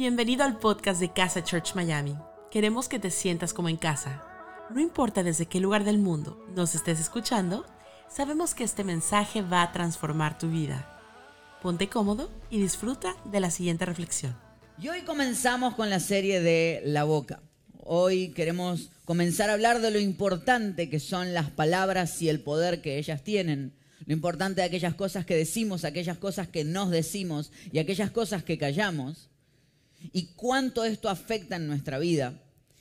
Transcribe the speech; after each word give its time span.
Bienvenido 0.00 0.44
al 0.44 0.58
podcast 0.58 0.98
de 0.98 1.12
Casa 1.12 1.44
Church 1.44 1.74
Miami. 1.74 2.16
Queremos 2.50 2.88
que 2.88 2.98
te 2.98 3.10
sientas 3.10 3.52
como 3.52 3.68
en 3.68 3.76
casa. 3.76 4.24
No 4.70 4.80
importa 4.80 5.22
desde 5.22 5.44
qué 5.44 5.60
lugar 5.60 5.84
del 5.84 5.98
mundo 5.98 6.42
nos 6.56 6.74
estés 6.74 6.98
escuchando, 6.98 7.66
sabemos 8.08 8.54
que 8.54 8.64
este 8.64 8.82
mensaje 8.82 9.42
va 9.42 9.60
a 9.60 9.72
transformar 9.72 10.38
tu 10.38 10.48
vida. 10.48 10.98
Ponte 11.60 11.90
cómodo 11.90 12.30
y 12.48 12.62
disfruta 12.62 13.14
de 13.26 13.40
la 13.40 13.50
siguiente 13.50 13.84
reflexión. 13.84 14.34
Y 14.80 14.88
hoy 14.88 15.02
comenzamos 15.02 15.74
con 15.74 15.90
la 15.90 16.00
serie 16.00 16.40
de 16.40 16.80
La 16.86 17.04
Boca. 17.04 17.42
Hoy 17.80 18.30
queremos 18.30 18.88
comenzar 19.04 19.50
a 19.50 19.52
hablar 19.52 19.82
de 19.82 19.90
lo 19.90 19.98
importante 19.98 20.88
que 20.88 20.98
son 20.98 21.34
las 21.34 21.50
palabras 21.50 22.22
y 22.22 22.30
el 22.30 22.40
poder 22.40 22.80
que 22.80 22.96
ellas 22.96 23.22
tienen. 23.22 23.74
Lo 24.06 24.14
importante 24.14 24.62
de 24.62 24.66
aquellas 24.68 24.94
cosas 24.94 25.26
que 25.26 25.36
decimos, 25.36 25.84
aquellas 25.84 26.16
cosas 26.16 26.48
que 26.48 26.64
nos 26.64 26.88
decimos 26.88 27.52
y 27.70 27.80
aquellas 27.80 28.10
cosas 28.10 28.42
que 28.42 28.56
callamos. 28.56 29.30
Y 30.12 30.28
cuánto 30.36 30.84
esto 30.84 31.08
afecta 31.08 31.56
en 31.56 31.66
nuestra 31.66 31.98
vida. 31.98 32.34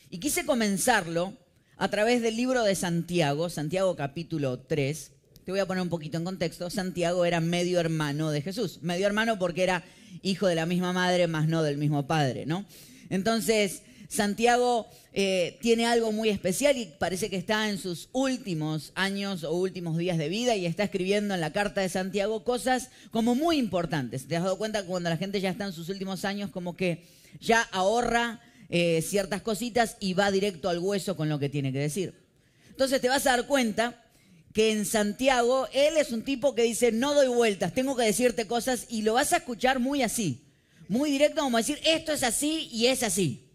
Y 0.10 0.20
quise 0.20 0.46
comenzarlo 0.46 1.34
a 1.78 1.90
través 1.90 2.22
del 2.22 2.36
libro 2.36 2.64
de 2.64 2.76
Santiago, 2.76 3.50
Santiago 3.50 3.96
capítulo 3.96 4.60
3. 4.60 5.12
Te 5.46 5.52
voy 5.52 5.60
a 5.60 5.66
poner 5.66 5.82
un 5.82 5.90
poquito 5.90 6.18
en 6.18 6.24
contexto. 6.24 6.70
Santiago 6.70 7.26
era 7.26 7.40
medio 7.40 7.80
hermano 7.80 8.32
de 8.32 8.42
Jesús. 8.42 8.80
Medio 8.82 9.08
hermano 9.08 9.40
porque 9.40 9.64
era 9.64 9.84
hijo 10.22 10.48
de 10.48 10.56
la 10.56 10.66
misma 10.66 10.94
madre, 10.94 11.28
más 11.28 11.48
no 11.48 11.64
del 11.64 11.78
mismo 11.78 12.08
padre, 12.08 12.46
¿no? 12.46 12.66
Entonces, 13.10 13.84
Santiago 14.10 14.88
eh, 15.14 15.60
tiene 15.62 15.86
algo 15.86 16.12
muy 16.12 16.30
especial 16.30 16.76
y 16.78 16.86
parece 16.86 17.30
que 17.30 17.38
está 17.38 17.70
en 17.70 17.78
sus 17.78 18.10
últimos 18.12 18.92
años 18.96 19.44
o 19.44 19.54
últimos 19.54 19.98
días 19.98 20.18
de 20.18 20.30
vida 20.30 20.56
y 20.56 20.66
está 20.66 20.84
escribiendo 20.84 21.36
en 21.36 21.42
la 21.42 21.54
carta 21.54 21.82
de 21.82 21.90
Santiago 21.90 22.44
cosas 22.44 22.90
como 23.12 23.36
muy 23.36 23.58
importantes. 23.58 24.28
¿Te 24.28 24.36
has 24.36 24.44
dado 24.44 24.58
cuenta 24.58 24.82
que 24.82 24.88
cuando 24.88 25.12
la 25.12 25.18
gente 25.18 25.40
ya 25.40 25.52
está 25.52 25.66
en 25.66 25.74
sus 25.74 25.90
últimos 25.90 26.26
años 26.26 26.50
como 26.50 26.76
que 26.76 27.06
ya 27.40 27.62
ahorra 27.72 28.42
eh, 28.70 29.04
ciertas 29.04 29.44
cositas 29.44 29.96
y 30.00 30.14
va 30.14 30.32
directo 30.32 30.70
al 30.70 30.80
hueso 30.80 31.16
con 31.16 31.30
lo 31.30 31.38
que 31.38 31.50
tiene 31.50 31.72
que 31.72 31.80
decir? 31.80 32.16
Entonces 32.72 33.00
te 33.02 33.10
vas 33.10 33.28
a 33.28 33.38
dar 33.38 33.46
cuenta 33.46 34.04
que 34.54 34.72
en 34.72 34.88
Santiago 34.88 35.68
él 35.72 35.98
es 35.98 36.12
un 36.12 36.24
tipo 36.24 36.56
que 36.56 36.64
dice, 36.64 36.92
no 36.92 37.14
doy 37.14 37.28
vueltas, 37.28 37.76
tengo 37.76 37.96
que 37.96 38.06
decirte 38.06 38.48
cosas 38.48 38.88
y 38.90 39.04
lo 39.04 39.14
vas 39.14 39.34
a 39.34 39.38
escuchar 39.38 39.78
muy 39.78 40.02
así, 40.02 40.42
muy 40.88 41.12
directo 41.12 41.42
como 41.42 41.58
decir, 41.58 41.80
esto 41.86 42.12
es 42.12 42.24
así 42.24 42.70
y 42.72 42.88
es 42.88 43.04
así. 43.04 43.49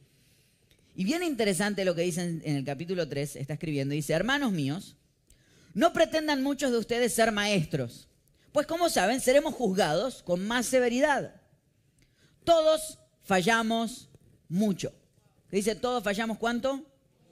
Y 0.95 1.05
bien 1.05 1.23
interesante 1.23 1.85
lo 1.85 1.95
que 1.95 2.03
dice 2.03 2.23
en, 2.23 2.43
el 2.45 2.65
capítulo 2.65 3.09
3, 3.09 3.37
está 3.37 3.55
escribiendo, 3.55 3.95
dice, 3.95 4.13
hermanos 4.13 4.53
míos, 4.53 4.97
no 5.75 5.93
pretendan 5.93 6.43
muchos 6.43 6.71
de 6.71 6.79
ustedes 6.79 7.13
ser 7.13 7.33
maestros, 7.33 8.09
pues 8.53 8.67
como 8.67 8.89
saben, 8.89 9.21
seremos 9.21 9.55
juzgados 9.55 10.23
con 10.23 10.47
más 10.47 10.67
severidad. 10.67 11.35
Todos 12.45 13.01
fallamos 13.25 14.09
mucho. 14.49 14.93
Dice, 15.51 15.75
todos 15.75 16.05
fallamos 16.05 16.39
cuánto? 16.39 16.85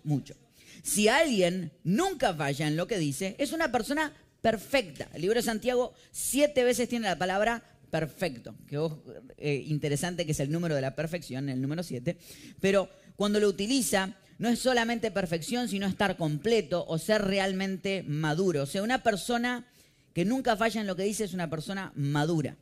Mucho. 0.03 0.35
Si 0.83 1.07
alguien 1.07 1.73
nunca 1.85 2.35
falla 2.35 2.67
en 2.67 2.77
lo 2.77 2.89
que 2.89 2.99
dice, 2.99 3.37
es 3.39 3.53
una 3.53 3.71
persona 3.71 4.13
perfecta. 4.41 5.09
El 5.15 5.23
libro 5.23 5.39
de 5.39 5.43
Santiago 5.43 5.95
siete 6.11 6.65
veces 6.65 6.89
tiene 6.89 7.07
la 7.07 7.17
palabra 7.17 7.63
perfecto, 7.89 8.55
que 8.67 8.77
es 8.77 8.93
eh, 9.37 9.65
interesante 9.69 10.27
que 10.27 10.33
es 10.33 10.41
el 10.41 10.51
número 10.51 10.75
de 10.75 10.81
la 10.81 10.97
perfección, 10.97 11.49
el 11.49 11.61
número 11.61 11.83
siete, 11.83 12.17
pero 12.61 12.89
cuando 13.17 13.41
lo 13.41 13.49
utiliza, 13.49 14.17
no 14.39 14.49
es 14.49 14.59
solamente 14.59 15.11
perfección, 15.11 15.69
sino 15.69 15.87
estar 15.87 16.17
completo 16.17 16.85
o 16.87 16.99
ser 16.99 17.23
realmente 17.23 18.05
maduro. 18.07 18.63
O 18.63 18.67
sea, 18.67 18.83
una 18.83 19.03
persona 19.03 19.67
que 20.15 20.25
nunca 20.25 20.57
falla 20.57 20.81
en 20.81 20.87
lo 20.87 20.97
que 20.97 21.05
dice 21.05 21.25
es 21.25 21.35
una 21.35 21.51
persona 21.51 21.93
madura, 21.95 22.57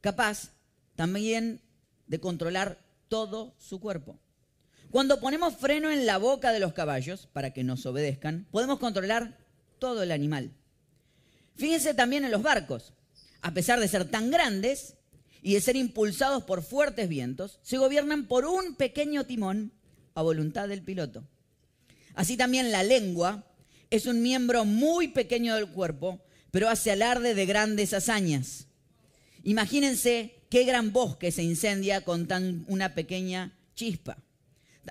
capaz 0.00 0.52
también 0.96 1.60
de 2.06 2.20
controlar 2.20 2.78
todo 3.08 3.54
su 3.58 3.80
cuerpo. 3.80 4.18
Cuando 4.90 5.20
ponemos 5.20 5.56
freno 5.56 5.90
en 5.90 6.06
la 6.06 6.18
boca 6.18 6.52
de 6.52 6.60
los 6.60 6.72
caballos 6.72 7.28
para 7.32 7.52
que 7.52 7.64
nos 7.64 7.86
obedezcan, 7.86 8.46
podemos 8.50 8.78
controlar 8.78 9.38
todo 9.78 10.02
el 10.02 10.10
animal. 10.10 10.50
Fíjense 11.56 11.94
también 11.94 12.24
en 12.24 12.30
los 12.30 12.42
barcos. 12.42 12.92
A 13.42 13.52
pesar 13.52 13.80
de 13.80 13.88
ser 13.88 14.04
tan 14.04 14.30
grandes, 14.30 14.96
y 15.42 15.54
de 15.54 15.60
ser 15.60 15.76
impulsados 15.76 16.44
por 16.44 16.62
fuertes 16.62 17.08
vientos, 17.08 17.58
se 17.62 17.78
gobiernan 17.78 18.26
por 18.26 18.44
un 18.44 18.74
pequeño 18.74 19.24
timón 19.24 19.72
a 20.14 20.22
voluntad 20.22 20.68
del 20.68 20.82
piloto. 20.82 21.24
Así 22.14 22.36
también 22.36 22.72
la 22.72 22.82
lengua 22.82 23.44
es 23.90 24.06
un 24.06 24.22
miembro 24.22 24.64
muy 24.64 25.08
pequeño 25.08 25.54
del 25.54 25.68
cuerpo, 25.68 26.20
pero 26.50 26.68
hace 26.68 26.90
alarde 26.90 27.34
de 27.34 27.46
grandes 27.46 27.92
hazañas. 27.92 28.66
Imagínense 29.42 30.34
qué 30.50 30.64
gran 30.64 30.92
bosque 30.92 31.32
se 31.32 31.42
incendia 31.42 32.02
con 32.04 32.26
tan 32.26 32.64
una 32.68 32.94
pequeña 32.94 33.56
chispa. 33.74 34.18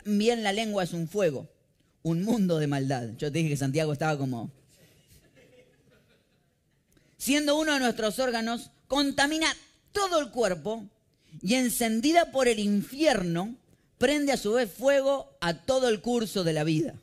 También 0.04 0.44
la 0.44 0.54
lengua 0.54 0.84
es 0.84 0.94
un 0.94 1.08
fuego, 1.08 1.50
un 2.04 2.24
mundo 2.24 2.58
de 2.60 2.68
maldad. 2.68 3.10
Yo 3.18 3.32
te 3.32 3.40
dije 3.40 3.50
que 3.50 3.58
Santiago 3.58 3.94
estaba 3.94 4.18
como... 4.18 4.52
Siendo 7.18 7.58
uno 7.58 7.74
de 7.74 7.80
nuestros 7.80 8.18
órganos, 8.20 8.72
contamina 8.88 9.48
todo 9.92 10.22
el 10.22 10.30
cuerpo 10.30 10.88
y 11.42 11.56
encendida 11.56 12.32
por 12.32 12.48
el 12.48 12.60
infierno, 12.60 13.58
prende 14.00 14.32
a 14.32 14.38
su 14.38 14.54
vez 14.54 14.72
fuego 14.72 15.38
a 15.42 15.54
todo 15.54 15.90
el 15.90 16.02
curso 16.02 16.44
de 16.44 16.54
la 16.54 16.64
vida. 16.64 16.96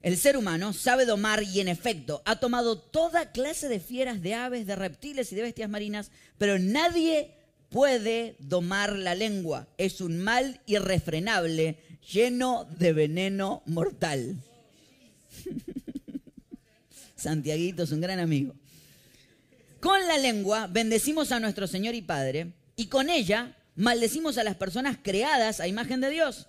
El 0.00 0.16
ser 0.16 0.36
humano 0.36 0.72
sabe 0.72 1.04
domar 1.04 1.42
y 1.42 1.60
en 1.60 1.68
efecto 1.68 2.22
ha 2.24 2.40
tomado 2.40 2.78
toda 2.78 3.30
clase 3.30 3.68
de 3.68 3.78
fieras, 3.78 4.22
de 4.22 4.34
aves, 4.34 4.66
de 4.66 4.74
reptiles 4.74 5.30
y 5.30 5.34
de 5.34 5.42
bestias 5.42 5.68
marinas, 5.68 6.10
pero 6.38 6.58
nadie 6.58 7.34
puede 7.68 8.36
domar 8.38 8.96
la 8.96 9.14
lengua. 9.14 9.68
Es 9.76 10.00
un 10.00 10.18
mal 10.18 10.60
irrefrenable, 10.66 11.76
lleno 12.12 12.66
de 12.78 12.92
veneno 12.92 13.62
mortal. 13.66 14.36
Santiaguito 17.16 17.84
es 17.84 17.92
un 17.92 18.00
gran 18.00 18.18
amigo. 18.18 18.54
Con 19.80 20.06
la 20.06 20.18
lengua 20.18 20.68
bendecimos 20.68 21.32
a 21.32 21.40
nuestro 21.40 21.66
Señor 21.66 21.94
y 21.94 22.02
Padre 22.02 22.52
y 22.76 22.86
con 22.86 23.08
ella 23.08 23.56
maldecimos 23.74 24.38
a 24.38 24.44
las 24.44 24.56
personas 24.56 24.98
creadas 25.02 25.60
a 25.60 25.68
imagen 25.68 26.00
de 26.00 26.10
Dios. 26.10 26.48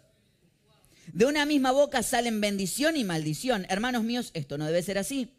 De 1.11 1.25
una 1.25 1.45
misma 1.45 1.72
boca 1.72 2.01
salen 2.01 2.39
bendición 2.41 2.95
y 2.95 3.03
maldición. 3.03 3.66
Hermanos 3.69 4.03
míos, 4.03 4.31
esto 4.34 4.57
no 4.57 4.66
debe 4.66 4.81
ser 4.84 4.97
así. 4.97 5.29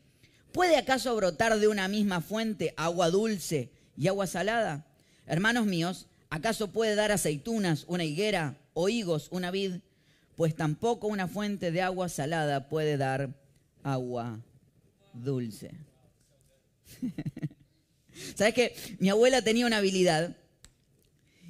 ¿Puede 0.53 0.77
acaso 0.77 1.15
brotar 1.17 1.59
de 1.59 1.69
una 1.69 1.89
misma 1.89 2.21
fuente 2.21 2.75
agua 2.77 3.11
dulce 3.11 3.71
y 3.97 4.09
agua 4.09 4.27
salada? 4.27 4.87
Hermanos 5.27 5.67
míos, 5.67 6.06
¿acaso 6.31 6.71
puede 6.71 6.95
dar 6.95 7.11
aceitunas 7.12 7.84
una 7.89 8.05
higuera 8.05 8.56
o 8.72 8.89
higos 8.89 9.28
una 9.31 9.51
vid? 9.51 9.77
Pues 10.37 10.55
tampoco 10.55 11.06
una 11.06 11.28
fuente 11.28 11.72
de 11.72 11.83
agua 11.83 12.09
salada 12.09 12.69
puede 12.69 12.97
dar 12.97 13.31
agua 13.83 14.41
dulce. 15.12 15.72
¿Sabes 18.37 18.55
que 18.55 18.77
mi 18.99 19.09
abuela 19.09 19.43
tenía 19.43 19.66
una 19.66 19.78
habilidad? 19.78 20.37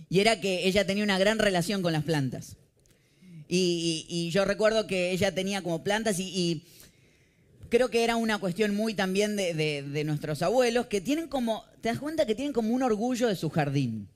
Y 0.09 0.21
era 0.21 0.41
que 0.41 0.67
ella 0.67 0.87
tenía 0.87 1.05
una 1.05 1.19
gran 1.19 1.39
relación 1.39 1.83
con 1.83 1.93
las 1.93 2.05
plantas. 2.05 2.57
Y, 3.49 4.31
yo 4.33 4.45
recuerdo 4.45 4.87
que 4.87 5.13
ella 5.13 5.33
tenía 5.33 5.63
como 5.63 5.85
plantas 5.85 6.19
y, 6.19 6.65
creo 7.69 7.91
que 7.91 8.05
era 8.05 8.17
una 8.17 8.39
cuestión 8.39 8.75
muy 8.75 8.95
también 8.95 9.37
de, 9.37 10.03
nuestros 10.05 10.43
abuelos, 10.43 10.87
que 10.87 11.01
tienen 11.01 11.29
como, 11.29 11.65
te 11.81 11.89
das 11.89 11.99
cuenta 11.99 12.27
que 12.27 12.35
tienen 12.35 12.53
como 12.53 12.75
un 12.75 12.83
orgullo 12.83 13.29
de 13.29 13.37
su 13.37 13.51
jardín. 13.51 14.09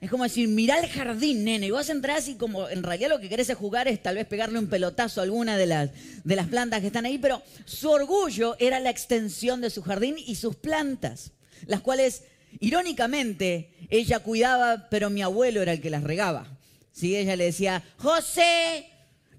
Es 0.00 0.10
como 0.10 0.22
decir, 0.22 0.46
mirá 0.46 0.78
el 0.78 0.88
jardín, 0.88 1.42
nene. 1.42 1.66
Y 1.66 1.70
vos 1.72 1.90
entrás 1.90 2.28
y 2.28 2.36
como 2.36 2.68
en 2.68 2.84
realidad 2.84 3.10
lo 3.10 3.18
que 3.18 3.28
querés 3.28 3.50
es 3.50 3.56
jugar 3.56 3.88
es 3.88 4.00
tal 4.00 4.14
vez 4.14 4.26
pegarle 4.26 4.60
un 4.60 4.68
pelotazo 4.68 5.20
a 5.20 5.24
alguna 5.24 5.56
de 5.56 5.66
las, 5.66 5.90
de 6.22 6.36
las 6.36 6.46
plantas 6.46 6.80
que 6.80 6.86
están 6.86 7.04
ahí, 7.04 7.18
pero 7.18 7.42
su 7.64 7.90
orgullo 7.90 8.54
era 8.60 8.78
la 8.78 8.90
extensión 8.90 9.60
de 9.60 9.70
su 9.70 9.82
jardín 9.82 10.14
y 10.24 10.36
sus 10.36 10.54
plantas 10.54 11.32
las 11.66 11.80
cuales, 11.80 12.22
irónicamente, 12.60 13.70
ella 13.90 14.20
cuidaba, 14.20 14.88
pero 14.90 15.10
mi 15.10 15.22
abuelo 15.22 15.62
era 15.62 15.72
el 15.72 15.80
que 15.80 15.90
las 15.90 16.04
regaba. 16.04 16.46
¿Sí? 16.92 17.16
Ella 17.16 17.36
le 17.36 17.44
decía, 17.44 17.84
José, 17.96 18.86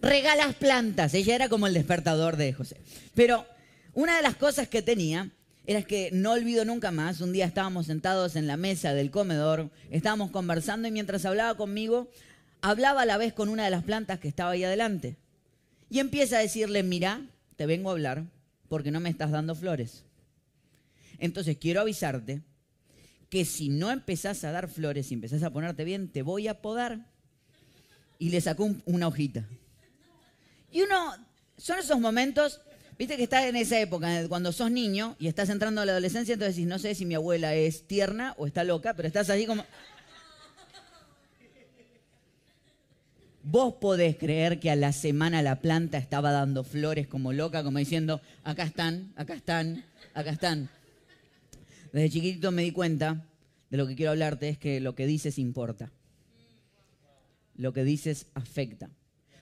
rega 0.02 0.36
las 0.36 0.56
plantas. 0.56 1.14
Ella 1.14 1.36
era 1.36 1.50
como 1.50 1.68
el 1.68 1.74
despertador 1.74 2.38
de 2.38 2.54
José. 2.54 2.78
Pero 3.16 3.46
una 3.94 4.16
de 4.16 4.24
las 4.24 4.36
cosas 4.36 4.68
que 4.68 4.82
tenía 4.82 5.30
era 5.66 5.84
que 5.84 6.10
no 6.12 6.32
olvido 6.32 6.66
nunca 6.66 6.90
más, 6.90 7.22
un 7.22 7.32
día 7.32 7.46
estábamos 7.46 7.86
sentados 7.86 8.36
en 8.36 8.48
la 8.48 8.58
mesa 8.58 8.94
del 8.94 9.12
comedor, 9.12 9.70
estábamos 9.92 10.32
conversando 10.32 10.88
y 10.88 10.92
mientras 10.92 11.26
hablaba 11.26 11.56
conmigo, 11.58 12.10
hablaba 12.62 13.04
a 13.04 13.06
la 13.06 13.18
vez 13.18 13.34
con 13.34 13.50
una 13.50 13.66
de 13.66 13.70
las 13.70 13.84
plantas 13.84 14.20
que 14.20 14.28
estaba 14.28 14.52
ahí 14.52 14.64
adelante. 14.64 15.18
Y 15.90 16.00
empieza 16.00 16.38
a 16.38 16.42
decirle, 16.42 16.82
mira, 16.82 17.22
te 17.56 17.66
vengo 17.66 17.90
a 17.90 17.94
hablar 17.94 18.24
porque 18.68 18.90
no 18.90 19.00
me 19.00 19.10
estás 19.10 19.32
dando 19.32 19.54
flores. 19.54 20.06
Entonces 21.20 21.58
quiero 21.58 21.82
avisarte 21.82 22.42
que 23.30 23.46
si 23.46 23.70
no 23.70 23.92
empezás 23.92 24.44
a 24.44 24.52
dar 24.52 24.68
flores 24.68 25.12
y 25.12 25.14
empezás 25.14 25.44
a 25.44 25.52
ponerte 25.52 25.84
bien, 25.84 26.10
te 26.10 26.24
voy 26.24 26.48
a 26.48 26.62
podar. 26.62 27.06
Y 28.18 28.30
le 28.30 28.42
sacó 28.42 28.76
una 28.86 29.08
hojita. 29.08 29.46
Y 30.72 30.82
uno, 30.82 31.16
son 31.58 31.80
esos 31.80 32.00
momentos, 32.00 32.60
viste 32.98 33.18
que 33.18 33.24
estás 33.24 33.46
en 33.46 33.56
esa 33.56 33.80
época, 33.80 34.28
cuando 34.28 34.52
sos 34.52 34.72
niño 34.72 35.16
y 35.20 35.28
estás 35.28 35.50
entrando 35.50 35.82
a 35.82 35.86
la 35.86 35.94
adolescencia, 35.94 36.34
entonces 36.34 36.56
decís, 36.56 36.68
no 36.68 36.80
sé 36.80 36.96
si 36.96 37.06
mi 37.06 37.16
abuela 37.16 37.54
es 37.56 37.88
tierna 37.88 38.34
o 38.38 38.48
está 38.48 38.64
loca, 38.64 38.94
pero 38.94 39.08
estás 39.08 39.30
así 39.30 39.46
como... 39.46 39.64
Vos 43.42 43.76
podés 43.76 44.16
creer 44.18 44.60
que 44.60 44.70
a 44.70 44.76
la 44.76 44.92
semana 44.92 45.42
la 45.42 45.56
planta 45.62 45.98
estaba 45.98 46.32
dando 46.32 46.64
flores 46.64 47.08
como 47.08 47.34
loca, 47.34 47.64
como 47.64 47.80
diciendo, 47.80 48.22
acá 48.44 48.64
están, 48.64 49.12
acá 49.16 49.34
están, 49.34 49.86
acá 50.14 50.30
están. 50.30 50.70
Desde 51.92 52.10
chiquitito 52.10 52.52
me 52.52 52.64
di 52.64 52.72
cuenta 52.72 53.26
de 53.70 53.78
lo 53.78 53.88
que 53.88 53.96
quiero 53.96 54.12
hablarte 54.12 54.50
es 54.50 54.58
que 54.58 54.80
lo 54.80 54.96
que 54.96 55.08
dices 55.08 55.38
importa. 55.38 55.92
Lo 57.56 57.74
que 57.74 57.84
dices 57.84 58.28
afecta. 58.34 58.90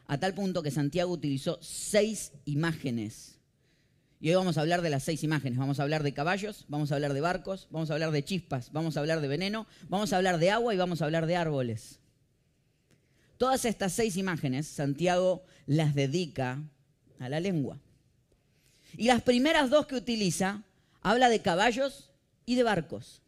A 0.05 0.19
tal 0.19 0.33
punto 0.33 0.63
que 0.63 0.71
Santiago 0.71 1.11
utilizó 1.11 1.59
seis 1.61 2.31
imágenes. 2.45 3.39
Y 4.19 4.29
hoy 4.29 4.35
vamos 4.35 4.57
a 4.57 4.61
hablar 4.61 4.81
de 4.81 4.89
las 4.89 5.03
seis 5.03 5.23
imágenes. 5.23 5.59
Vamos 5.59 5.79
a 5.79 5.83
hablar 5.83 6.01
de 6.03 6.13
caballos, 6.13 6.65
vamos 6.69 6.91
a 6.91 6.95
hablar 6.95 7.13
de 7.13 7.21
barcos, 7.21 7.67
vamos 7.69 7.91
a 7.91 7.93
hablar 7.93 8.11
de 8.11 8.23
chispas, 8.23 8.71
vamos 8.71 8.97
a 8.97 9.01
hablar 9.01 9.21
de 9.21 9.27
veneno, 9.27 9.67
vamos 9.89 10.13
a 10.13 10.17
hablar 10.17 10.39
de 10.39 10.49
agua 10.49 10.73
y 10.73 10.77
vamos 10.77 11.01
a 11.01 11.05
hablar 11.05 11.27
de 11.27 11.35
árboles. 11.35 11.99
Todas 13.37 13.65
estas 13.65 13.93
seis 13.93 14.17
imágenes 14.17 14.65
Santiago 14.67 15.43
las 15.67 15.93
dedica 15.93 16.63
a 17.19 17.29
la 17.29 17.39
lengua. 17.39 17.79
Y 18.97 19.05
las 19.05 19.21
primeras 19.21 19.69
dos 19.69 19.85
que 19.85 19.95
utiliza 19.95 20.63
habla 21.01 21.29
de 21.29 21.41
caballos 21.41 22.06
y 22.47 22.55
de 22.55 22.63
barcos. 22.63 23.21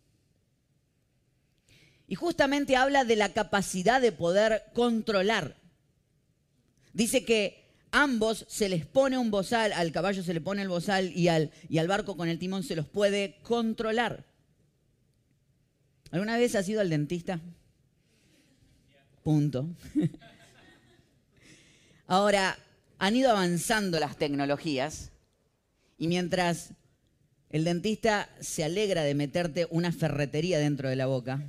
Y 2.08 2.16
justamente 2.16 2.76
habla 2.76 3.04
de 3.04 3.16
la 3.16 3.34
capacidad 3.34 4.02
de 4.02 4.12
poder 4.12 4.64
controlar. 4.74 5.58
Dice 6.94 7.24
que 7.24 7.70
ambos 7.92 8.46
se 8.48 8.70
les 8.70 8.88
pone 8.88 9.20
un 9.20 9.30
bozal, 9.30 9.74
al 9.74 9.92
caballo 9.92 10.24
se 10.24 10.34
le 10.34 10.42
pone 10.42 10.64
el 10.64 10.70
bozal 10.70 11.12
y 11.16 11.28
al, 11.28 11.52
y 11.68 11.78
al 11.78 11.88
barco 11.88 12.18
con 12.18 12.30
el 12.30 12.40
timón 12.40 12.64
se 12.64 12.76
los 12.76 12.88
puede 12.88 13.38
controlar. 13.44 14.26
¿Alguna 16.10 16.38
vez 16.38 16.56
has 16.56 16.68
ido 16.68 16.82
al 16.82 16.90
dentista? 16.90 17.40
Punto. 19.22 19.70
Ahora, 22.08 22.58
han 22.98 23.16
ido 23.16 23.30
avanzando 23.30 24.00
las 24.00 24.18
tecnologías 24.18 25.12
y 25.98 26.08
mientras 26.08 26.72
el 27.50 27.64
dentista 27.64 28.30
se 28.40 28.64
alegra 28.64 29.04
de 29.04 29.16
meterte 29.16 29.68
una 29.70 29.92
ferretería 29.92 30.60
dentro 30.60 30.90
de 30.90 30.96
la 30.96 31.08
boca, 31.08 31.42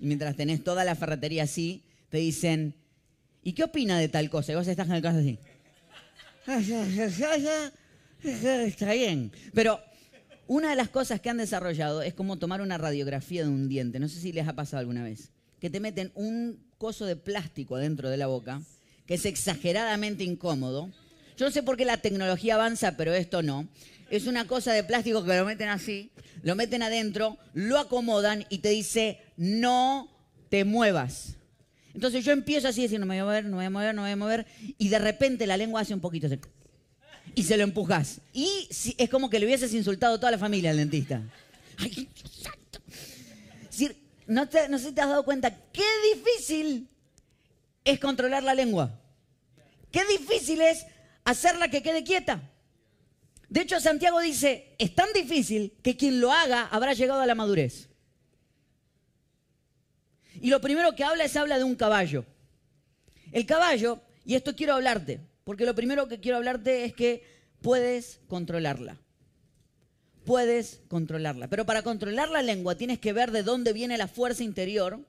y 0.00 0.06
mientras 0.06 0.36
tenés 0.36 0.64
toda 0.64 0.84
la 0.84 0.94
ferretería 0.94 1.42
así, 1.42 1.82
te 2.08 2.18
dicen, 2.18 2.74
¿y 3.42 3.52
qué 3.52 3.64
opina 3.64 3.98
de 3.98 4.08
tal 4.08 4.30
cosa? 4.30 4.52
Y 4.52 4.54
vos 4.54 4.66
estás 4.66 4.88
en 4.88 4.94
el 4.94 5.02
caso 5.02 5.18
así. 5.18 5.38
Está 8.22 8.92
bien. 8.92 9.30
Pero 9.54 9.80
una 10.46 10.70
de 10.70 10.76
las 10.76 10.88
cosas 10.88 11.20
que 11.20 11.30
han 11.30 11.36
desarrollado 11.36 12.02
es 12.02 12.14
como 12.14 12.38
tomar 12.38 12.60
una 12.60 12.78
radiografía 12.78 13.42
de 13.42 13.48
un 13.48 13.68
diente. 13.68 14.00
No 14.00 14.08
sé 14.08 14.20
si 14.20 14.32
les 14.32 14.48
ha 14.48 14.54
pasado 14.54 14.80
alguna 14.80 15.04
vez. 15.04 15.30
Que 15.60 15.70
te 15.70 15.80
meten 15.80 16.10
un 16.14 16.58
coso 16.78 17.04
de 17.04 17.16
plástico 17.16 17.76
dentro 17.76 18.08
de 18.08 18.16
la 18.16 18.26
boca, 18.26 18.62
que 19.06 19.14
es 19.14 19.26
exageradamente 19.26 20.24
incómodo. 20.24 20.90
Yo 21.36 21.46
no 21.46 21.52
sé 21.52 21.62
por 21.62 21.76
qué 21.76 21.84
la 21.84 21.98
tecnología 21.98 22.54
avanza, 22.54 22.96
pero 22.96 23.12
esto 23.14 23.42
no. 23.42 23.68
Es 24.10 24.26
una 24.26 24.46
cosa 24.46 24.72
de 24.72 24.84
plástico 24.84 25.24
que 25.24 25.36
lo 25.36 25.44
meten 25.44 25.68
así, 25.68 26.10
lo 26.42 26.56
meten 26.56 26.82
adentro, 26.82 27.38
lo 27.54 27.78
acomodan 27.78 28.44
y 28.48 28.58
te 28.58 28.70
dice, 28.70 29.20
no 29.36 30.08
te 30.48 30.64
muevas. 30.64 31.36
Entonces 31.94 32.24
yo 32.24 32.32
empiezo 32.32 32.68
así 32.68 32.82
diciendo, 32.82 33.06
no 33.06 33.12
me 33.12 33.22
voy 33.22 33.22
a 33.22 33.24
mover, 33.24 33.44
no 33.44 33.50
me 33.50 33.56
voy 33.56 33.64
a 33.66 33.70
mover, 33.70 33.94
no 33.94 34.02
me 34.02 34.08
voy 34.08 34.12
a 34.12 34.16
mover, 34.16 34.46
y 34.78 34.88
de 34.88 34.98
repente 34.98 35.46
la 35.46 35.56
lengua 35.56 35.80
hace 35.80 35.94
un 35.94 36.00
poquito 36.00 36.28
y 37.34 37.42
se 37.42 37.56
lo 37.56 37.62
empujas. 37.62 38.20
Y 38.32 38.68
es 38.98 39.08
como 39.08 39.30
que 39.30 39.38
le 39.38 39.46
hubieses 39.46 39.72
insultado 39.74 40.14
a 40.14 40.20
toda 40.20 40.32
la 40.32 40.38
familia 40.38 40.70
al 40.70 40.76
dentista. 40.76 41.22
¡Ay, 41.78 42.08
no, 44.26 44.48
no 44.68 44.78
sé 44.78 44.84
si 44.86 44.92
te 44.92 45.00
has 45.00 45.08
dado 45.08 45.24
cuenta 45.24 45.52
qué 45.72 45.82
difícil 46.14 46.88
es 47.84 47.98
controlar 47.98 48.44
la 48.44 48.54
lengua. 48.54 48.96
Qué 49.90 50.04
difícil 50.06 50.60
es 50.60 50.86
hacerla 51.24 51.68
que 51.68 51.82
quede 51.82 52.04
quieta. 52.04 52.40
De 53.50 53.60
hecho, 53.60 53.78
Santiago 53.80 54.20
dice, 54.20 54.74
es 54.78 54.94
tan 54.94 55.12
difícil 55.12 55.74
que 55.82 55.96
quien 55.96 56.20
lo 56.20 56.32
haga 56.32 56.68
habrá 56.68 56.94
llegado 56.94 57.20
a 57.20 57.26
la 57.26 57.34
madurez. 57.34 57.90
Y 60.40 60.48
lo 60.48 60.62
primero 60.62 60.94
que 60.94 61.04
habla 61.04 61.24
es 61.24 61.36
habla 61.36 61.58
de 61.58 61.64
un 61.64 61.74
caballo. 61.74 62.24
El 63.32 63.44
caballo, 63.44 64.00
y 64.24 64.36
esto 64.36 64.56
quiero 64.56 64.74
hablarte, 64.74 65.20
porque 65.44 65.66
lo 65.66 65.74
primero 65.74 66.08
que 66.08 66.20
quiero 66.20 66.38
hablarte 66.38 66.84
es 66.84 66.94
que 66.94 67.22
puedes 67.60 68.20
controlarla 68.26 68.98
puedes 70.24 70.82
controlarla. 70.88 71.48
Pero 71.48 71.66
para 71.66 71.82
controlar 71.82 72.28
la 72.28 72.42
lengua 72.42 72.76
tienes 72.76 72.98
que 72.98 73.12
ver 73.12 73.30
de 73.30 73.42
dónde 73.42 73.72
viene 73.72 73.98
la 73.98 74.08
fuerza 74.08 74.44
interior 74.44 75.00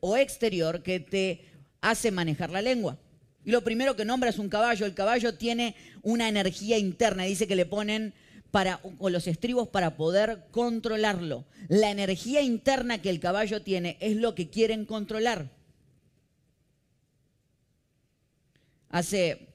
o 0.00 0.16
exterior 0.16 0.82
que 0.82 1.00
te 1.00 1.44
hace 1.80 2.10
manejar 2.10 2.50
la 2.50 2.62
lengua. 2.62 2.98
Y 3.44 3.50
lo 3.50 3.62
primero 3.62 3.96
que 3.96 4.04
nombra 4.04 4.30
es 4.30 4.38
un 4.38 4.48
caballo. 4.48 4.86
El 4.86 4.94
caballo 4.94 5.34
tiene 5.34 5.74
una 6.02 6.28
energía 6.28 6.78
interna. 6.78 7.24
Dice 7.24 7.46
que 7.46 7.56
le 7.56 7.66
ponen 7.66 8.14
para, 8.50 8.80
o 8.98 9.10
los 9.10 9.26
estribos 9.26 9.68
para 9.68 9.96
poder 9.96 10.44
controlarlo. 10.50 11.44
La 11.68 11.90
energía 11.90 12.42
interna 12.42 13.02
que 13.02 13.10
el 13.10 13.18
caballo 13.18 13.62
tiene 13.62 13.96
es 14.00 14.16
lo 14.16 14.34
que 14.34 14.50
quieren 14.50 14.84
controlar. 14.84 15.50
Hace 18.90 19.48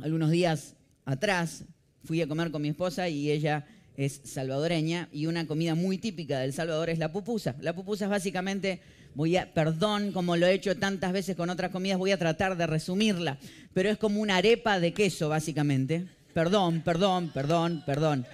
algunos 0.00 0.30
días 0.30 0.74
atrás 1.04 1.64
fui 2.02 2.20
a 2.20 2.26
comer 2.26 2.50
con 2.50 2.60
mi 2.60 2.68
esposa 2.68 3.08
y 3.08 3.30
ella 3.30 3.66
es 3.96 4.20
salvadoreña 4.24 5.08
y 5.12 5.26
una 5.26 5.46
comida 5.46 5.74
muy 5.74 5.98
típica 5.98 6.40
del 6.40 6.52
Salvador 6.52 6.90
es 6.90 6.98
la 6.98 7.12
pupusa. 7.12 7.54
La 7.60 7.74
pupusa 7.74 8.06
es 8.06 8.10
básicamente, 8.10 8.80
voy 9.14 9.36
a, 9.36 9.52
perdón, 9.52 10.12
como 10.12 10.36
lo 10.36 10.46
he 10.46 10.54
hecho 10.54 10.76
tantas 10.76 11.12
veces 11.12 11.36
con 11.36 11.50
otras 11.50 11.70
comidas, 11.70 11.98
voy 11.98 12.12
a 12.12 12.18
tratar 12.18 12.56
de 12.56 12.66
resumirla, 12.66 13.38
pero 13.72 13.88
es 13.90 13.98
como 13.98 14.20
una 14.20 14.36
arepa 14.36 14.80
de 14.80 14.92
queso 14.92 15.28
básicamente. 15.28 16.06
Perdón, 16.32 16.82
perdón, 16.82 17.30
perdón, 17.32 17.82
perdón, 17.86 18.26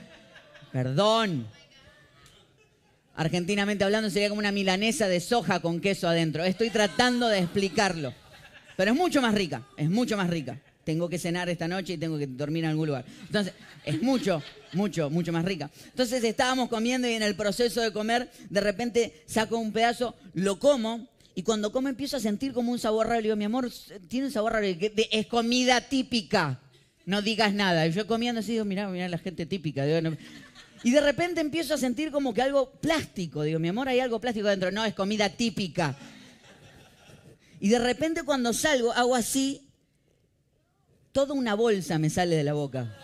perdón. 0.73 1.47
Argentinamente 3.15 3.85
hablando 3.85 4.09
sería 4.09 4.31
como 4.31 4.39
una 4.39 4.53
milanesa 4.53 5.07
de 5.09 5.21
soja 5.21 5.61
con 5.61 5.81
queso 5.81 6.09
adentro. 6.09 6.45
Estoy 6.45 6.71
tratando 6.71 7.29
de 7.29 7.41
explicarlo, 7.41 8.15
pero 8.77 8.93
es 8.93 8.97
mucho 8.97 9.21
más 9.21 9.35
rica, 9.35 9.67
es 9.77 9.91
mucho 9.91 10.17
más 10.17 10.31
rica 10.31 10.59
tengo 10.85 11.09
que 11.09 11.19
cenar 11.19 11.49
esta 11.49 11.69
noche 11.69 11.95
y 11.95 11.99
tengo 11.99 12.19
que 12.19 12.27
dormir 12.27 12.65
en 12.65 12.71
algún 12.71 12.89
lugar. 12.89 13.05
Entonces, 13.27 13.53
es 13.85 14.03
mucho, 14.03 14.43
mucho, 14.73 15.11
mucho 15.11 15.33
más 15.33 15.45
rica. 15.45 15.71
Entonces 15.87 16.23
estábamos 16.25 16.69
comiendo 16.69 17.09
y 17.09 17.13
en 17.13 17.23
el 17.23 17.35
proceso 17.35 17.81
de 17.81 17.93
comer, 17.93 18.31
de 18.49 18.61
repente 18.61 19.23
saco 19.27 19.59
un 19.59 19.73
pedazo, 19.73 20.15
lo 20.35 20.59
como 20.59 21.09
y 21.35 21.43
cuando 21.43 21.73
como 21.73 21.89
empiezo 21.89 22.17
a 22.17 22.21
sentir 22.21 22.53
como 22.53 22.73
un 22.73 22.79
sabor 22.79 23.09
raro. 23.09 23.23
Digo, 23.23 23.37
mi 23.37 23.45
amor, 23.45 23.71
tiene 24.09 24.27
un 24.27 24.33
sabor 24.33 24.53
raro. 24.53 24.67
Es 24.67 25.27
comida 25.27 25.81
típica. 25.81 26.61
No 27.07 27.23
digas 27.23 27.53
nada. 27.55 27.87
Y 27.87 27.93
yo 27.93 28.07
comiendo 28.07 28.41
así, 28.41 28.53
digo, 28.53 28.65
mirá, 28.65 28.89
mirá 28.89 29.09
la 29.09 29.19
gente 29.19 29.47
típica. 29.47 29.87
Y 30.83 30.91
de 30.91 31.01
repente 31.01 31.41
empiezo 31.41 31.75
a 31.75 31.79
sentir 31.79 32.11
como 32.11 32.35
que 32.35 32.43
algo 32.43 32.73
plástico. 32.73 33.43
Digo, 33.43 33.59
mi 33.59 33.69
amor, 33.69 33.89
hay 33.89 34.01
algo 34.01 34.21
plástico 34.21 34.49
dentro. 34.49 34.71
No, 34.71 34.85
es 34.85 34.95
comida 34.95 35.29
típica. 35.29 35.97
Y 37.61 37.69
de 37.69 37.79
repente 37.79 38.23
cuando 38.23 38.53
salgo, 38.53 38.93
hago 38.93 39.15
así 39.15 39.70
toda 41.13 41.35
una 41.35 41.55
bolsa 41.55 41.99
me 41.99 42.11
sale 42.11 42.37
de 42.37 42.45
la 42.45 42.53
boca. 42.53 42.97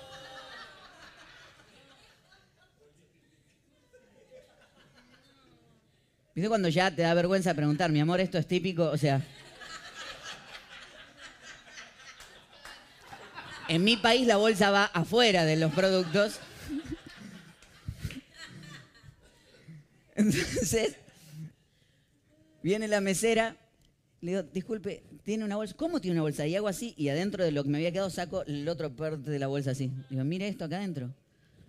¿Viste 6.34 6.48
cuando 6.48 6.68
ya 6.68 6.94
te 6.94 7.02
da 7.02 7.14
vergüenza 7.14 7.54
preguntar, 7.54 7.90
mi 7.90 8.00
amor, 8.00 8.20
esto 8.20 8.36
es 8.36 8.46
típico? 8.46 8.84
O 8.90 8.98
sea. 8.98 9.22
En 13.68 13.82
mi 13.82 13.96
país 13.96 14.26
la 14.26 14.36
bolsa 14.36 14.70
va 14.70 14.84
afuera 14.84 15.44
de 15.44 15.56
los 15.56 15.72
productos. 15.72 16.38
Entonces, 20.14 20.96
viene 22.62 22.86
la 22.86 23.00
mesera, 23.00 23.56
le 24.26 24.32
digo, 24.32 24.42
disculpe, 24.52 25.04
tiene 25.22 25.44
una 25.44 25.54
bolsa. 25.54 25.76
¿Cómo 25.76 26.00
tiene 26.00 26.16
una 26.16 26.22
bolsa? 26.22 26.44
Y 26.48 26.56
hago 26.56 26.66
así 26.66 26.94
y 26.96 27.10
adentro 27.10 27.44
de 27.44 27.52
lo 27.52 27.62
que 27.62 27.70
me 27.70 27.78
había 27.78 27.92
quedado 27.92 28.10
saco 28.10 28.42
el 28.44 28.68
otro 28.68 28.90
parte 28.94 29.30
de 29.30 29.38
la 29.38 29.46
bolsa 29.46 29.70
así. 29.70 29.92
Digo, 30.10 30.24
mire 30.24 30.48
esto 30.48 30.64
acá 30.64 30.78
adentro. 30.78 31.14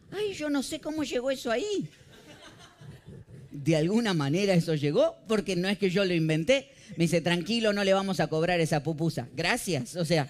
Ay, 0.09 0.33
yo 0.33 0.49
no 0.49 0.63
sé 0.63 0.79
cómo 0.79 1.03
llegó 1.03 1.29
eso 1.29 1.51
ahí. 1.51 1.87
De 3.51 3.75
alguna 3.75 4.15
manera 4.15 4.55
eso 4.55 4.73
llegó, 4.73 5.17
porque 5.27 5.55
no 5.55 5.67
es 5.67 5.77
que 5.77 5.91
yo 5.91 6.03
lo 6.03 6.15
inventé. 6.15 6.71
Me 6.97 7.03
dice, 7.03 7.21
tranquilo, 7.21 7.73
no 7.73 7.83
le 7.83 7.93
vamos 7.93 8.19
a 8.19 8.27
cobrar 8.27 8.59
esa 8.59 8.81
pupusa. 8.81 9.29
Gracias, 9.35 9.95
o 9.95 10.03
sea. 10.03 10.27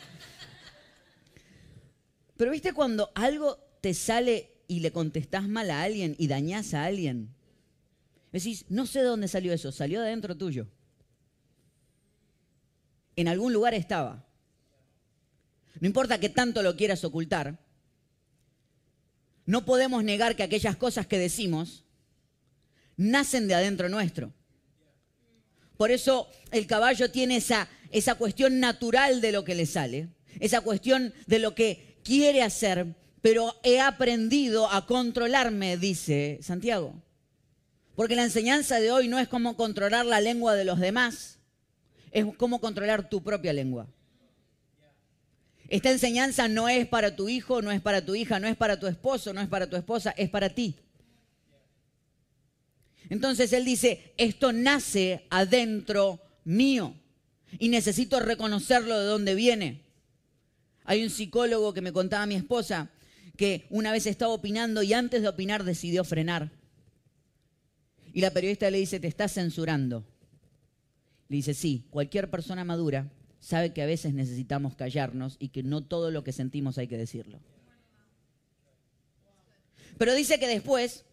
Pero 2.36 2.52
viste 2.52 2.74
cuando 2.74 3.10
algo 3.16 3.58
te 3.80 3.94
sale 3.94 4.52
y 4.68 4.82
le 4.82 4.92
contestás 4.92 5.48
mal 5.48 5.72
a 5.72 5.82
alguien 5.82 6.14
y 6.20 6.28
dañás 6.28 6.74
a 6.74 6.84
alguien. 6.84 7.30
Decís, 8.34 8.66
no 8.68 8.86
sé 8.86 9.00
de 9.00 9.06
dónde 9.06 9.30
salió 9.30 9.54
eso, 9.54 9.72
salió 9.72 10.02
de 10.02 10.08
adentro 10.08 10.36
tuyo 10.36 10.68
en 13.18 13.28
algún 13.28 13.52
lugar 13.52 13.74
estaba. 13.74 14.26
No 15.82 15.88
importa 15.88 16.20
que 16.20 16.30
tanto 16.30 16.64
lo 16.64 16.78
quieras 16.78 17.04
ocultar, 17.04 17.60
no 19.46 19.66
podemos 19.66 20.04
negar 20.04 20.36
que 20.36 20.44
aquellas 20.44 20.78
cosas 20.78 21.08
que 21.08 21.18
decimos 21.18 21.84
nacen 22.96 23.48
de 23.48 23.56
adentro 23.56 23.90
nuestro. 23.90 24.34
Por 25.78 25.92
eso 25.92 26.28
el 26.52 26.68
caballo 26.68 27.12
tiene 27.12 27.38
esa, 27.38 27.68
esa 27.92 28.16
cuestión 28.16 28.60
natural 28.60 29.22
de 29.22 29.32
lo 29.32 29.44
que 29.44 29.56
le 29.56 29.66
sale, 29.66 30.10
esa 30.40 30.62
cuestión 30.62 31.14
de 31.28 31.40
lo 31.40 31.56
que 31.56 32.00
quiere 32.04 32.42
hacer, 32.44 32.96
pero 33.22 33.56
he 33.64 33.80
aprendido 33.80 34.72
a 34.72 34.86
controlarme, 34.86 35.78
dice 35.78 36.40
Santiago. 36.42 37.02
Porque 37.96 38.16
la 38.16 38.24
enseñanza 38.24 38.80
de 38.80 38.92
hoy 38.92 39.08
no 39.08 39.18
es 39.18 39.28
cómo 39.28 39.56
controlar 39.56 40.06
la 40.06 40.22
lengua 40.22 40.56
de 40.56 40.66
los 40.66 40.80
demás, 40.80 41.37
es 42.12 42.26
cómo 42.38 42.60
controlar 42.60 43.10
tu 43.10 43.24
propia 43.24 43.54
lengua. 43.54 43.88
Esta 45.70 45.92
enseñanza 45.92 46.48
no 46.48 46.70
es 46.70 46.88
para 46.88 47.16
tu 47.16 47.28
hijo, 47.28 47.62
no 47.62 47.72
es 47.72 47.82
para 47.82 48.06
tu 48.06 48.16
hija, 48.16 48.40
no 48.40 48.48
es 48.48 48.56
para 48.56 48.80
tu 48.80 48.88
esposo, 48.88 49.34
no 49.34 49.42
es 49.42 49.48
para 49.48 49.70
tu 49.70 49.76
esposa, 49.76 50.12
es 50.12 50.30
para 50.30 50.50
ti. 50.50 50.76
Entonces 53.10 53.52
él 53.54 53.66
dice, 53.66 54.14
esto 54.18 54.54
nace 54.54 55.26
adentro 55.30 56.22
mío 56.44 56.94
y 57.60 57.70
necesito 57.70 58.20
reconocerlo 58.20 58.98
de 59.00 59.06
dónde 59.06 59.36
viene. 59.36 59.82
Hay 60.84 61.04
un 61.04 61.10
psicólogo 61.10 61.74
que 61.74 61.82
me 61.82 61.92
contaba 61.92 62.24
a 62.24 62.28
mi 62.28 62.36
esposa 62.36 62.90
que 63.36 63.68
una 63.70 63.92
vez 63.92 64.08
estaba 64.08 64.34
opinando 64.34 64.84
y 64.84 64.94
antes 64.94 65.22
de 65.22 65.28
opinar 65.28 65.64
decidió 65.64 66.04
frenar. 66.04 66.52
Y 68.14 68.22
la 68.22 68.32
periodista 68.32 68.72
le 68.72 68.80
dice, 68.80 69.00
te 69.00 69.08
estás 69.08 69.34
censurando. 69.34 70.06
Le 71.30 71.38
dice, 71.38 71.54
sí, 71.54 71.86
cualquier 71.90 72.30
persona 72.30 72.64
madura 72.64 73.12
sabe 73.40 73.74
que 73.74 73.82
a 73.82 73.86
veces 73.86 74.14
necesitamos 74.14 74.76
callarnos 74.76 75.38
y 75.40 75.50
que 75.50 75.64
no 75.64 75.84
todo 75.84 76.12
lo 76.12 76.24
que 76.24 76.32
sentimos 76.32 76.78
hay 76.78 76.88
que 76.88 76.98
decirlo. 76.98 77.40
Pero 79.98 80.14
dice 80.14 80.40
que 80.40 80.48
después 80.48 81.06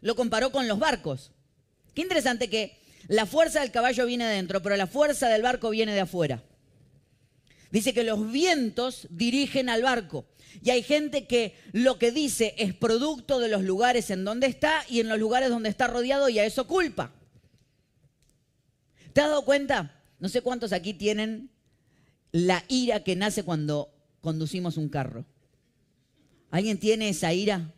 lo 0.00 0.14
comparó 0.14 0.50
con 0.52 0.68
los 0.68 0.78
barcos. 0.78 1.32
Qué 1.94 2.02
interesante 2.02 2.48
que 2.48 2.78
la 3.08 3.26
fuerza 3.26 3.60
del 3.60 3.70
caballo 3.70 4.06
viene 4.06 4.24
de 4.24 4.32
adentro, 4.32 4.62
pero 4.62 4.76
la 4.76 4.86
fuerza 4.86 5.28
del 5.28 5.42
barco 5.42 5.70
viene 5.70 5.92
de 5.92 6.00
afuera. 6.00 6.42
Dice 7.70 7.94
que 7.94 8.04
los 8.04 8.30
vientos 8.30 9.06
dirigen 9.10 9.68
al 9.68 9.82
barco. 9.82 10.26
Y 10.62 10.70
hay 10.70 10.82
gente 10.82 11.26
que 11.26 11.54
lo 11.72 11.98
que 11.98 12.10
dice 12.10 12.54
es 12.58 12.74
producto 12.74 13.38
de 13.38 13.48
los 13.48 13.62
lugares 13.62 14.10
en 14.10 14.24
donde 14.24 14.48
está 14.48 14.84
y 14.88 15.00
en 15.00 15.08
los 15.08 15.18
lugares 15.18 15.48
donde 15.48 15.68
está 15.68 15.86
rodeado 15.86 16.28
y 16.28 16.38
a 16.38 16.44
eso 16.44 16.66
culpa. 16.66 17.12
¿Te 19.12 19.20
has 19.20 19.28
dado 19.28 19.44
cuenta? 19.44 20.02
No 20.18 20.28
sé 20.28 20.42
cuántos 20.42 20.72
aquí 20.72 20.94
tienen 20.94 21.50
la 22.32 22.64
ira 22.68 23.02
que 23.02 23.16
nace 23.16 23.42
cuando 23.42 23.92
conducimos 24.20 24.76
un 24.76 24.88
carro. 24.88 25.24
¿Alguien 26.50 26.78
tiene 26.78 27.08
esa 27.08 27.32
ira? 27.32 27.72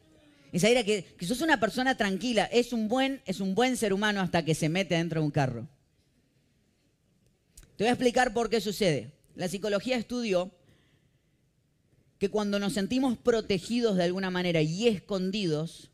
Esa 0.53 0.69
ira 0.69 0.85
que, 0.85 1.05
que 1.05 1.27
sos 1.27 1.41
una 1.41 1.61
persona 1.61 1.97
tranquila, 1.97 2.45
es 2.45 2.73
un, 2.73 2.89
buen, 2.89 3.23
es 3.25 3.41
un 3.41 3.55
buen 3.55 3.77
ser 3.77 3.93
humano 3.93 4.21
hasta 4.21 4.45
que 4.45 4.55
se 4.55 4.69
mete 4.69 4.97
dentro 4.97 5.21
de 5.21 5.27
un 5.27 5.31
carro. 5.31 5.69
Te 7.77 7.85
voy 7.85 7.89
a 7.89 7.93
explicar 7.93 8.35
por 8.35 8.51
qué 8.51 8.61
sucede. 8.61 9.13
La 9.35 9.49
psicología 9.49 9.97
estudió 9.97 10.51
que 12.19 12.29
cuando 12.29 12.59
nos 12.59 12.75
sentimos 12.75 13.17
protegidos 13.17 13.97
de 13.97 14.05
alguna 14.05 14.31
manera 14.31 14.61
y 14.61 14.89
escondidos 14.89 15.92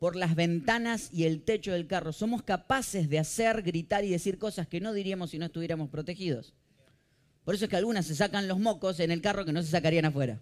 por 0.00 0.16
las 0.16 0.34
ventanas 0.34 1.10
y 1.12 1.24
el 1.24 1.42
techo 1.42 1.72
del 1.72 1.86
carro, 1.86 2.14
somos 2.14 2.42
capaces 2.42 3.10
de 3.10 3.18
hacer, 3.18 3.60
gritar 3.60 4.02
y 4.02 4.08
decir 4.08 4.38
cosas 4.38 4.66
que 4.66 4.80
no 4.80 4.94
diríamos 4.94 5.30
si 5.30 5.38
no 5.38 5.44
estuviéramos 5.44 5.90
protegidos. 5.90 6.54
Por 7.44 7.54
eso 7.54 7.66
es 7.66 7.70
que 7.70 7.76
algunas 7.76 8.06
se 8.06 8.16
sacan 8.16 8.48
los 8.48 8.58
mocos 8.58 8.98
en 8.98 9.10
el 9.10 9.20
carro 9.20 9.44
que 9.44 9.52
no 9.52 9.62
se 9.62 9.68
sacarían 9.68 10.06
afuera. 10.06 10.40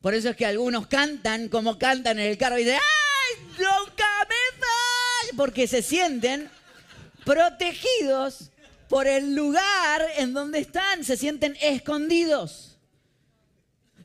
Por 0.00 0.14
eso 0.14 0.30
es 0.30 0.36
que 0.36 0.46
algunos 0.46 0.88
cantan 0.88 1.48
como 1.48 1.78
cantan 1.78 2.18
en 2.18 2.26
el 2.26 2.38
carro 2.38 2.58
y 2.58 2.64
dicen, 2.64 2.80
¡ay, 2.80 3.46
nunca 3.56 4.04
me 4.28 5.36
Porque 5.36 5.68
se 5.68 5.80
sienten 5.80 6.50
protegidos 7.24 8.50
por 8.88 9.06
el 9.06 9.36
lugar 9.36 10.02
en 10.16 10.32
donde 10.32 10.58
están, 10.58 11.04
se 11.04 11.16
sienten 11.16 11.56
escondidos. 11.60 12.67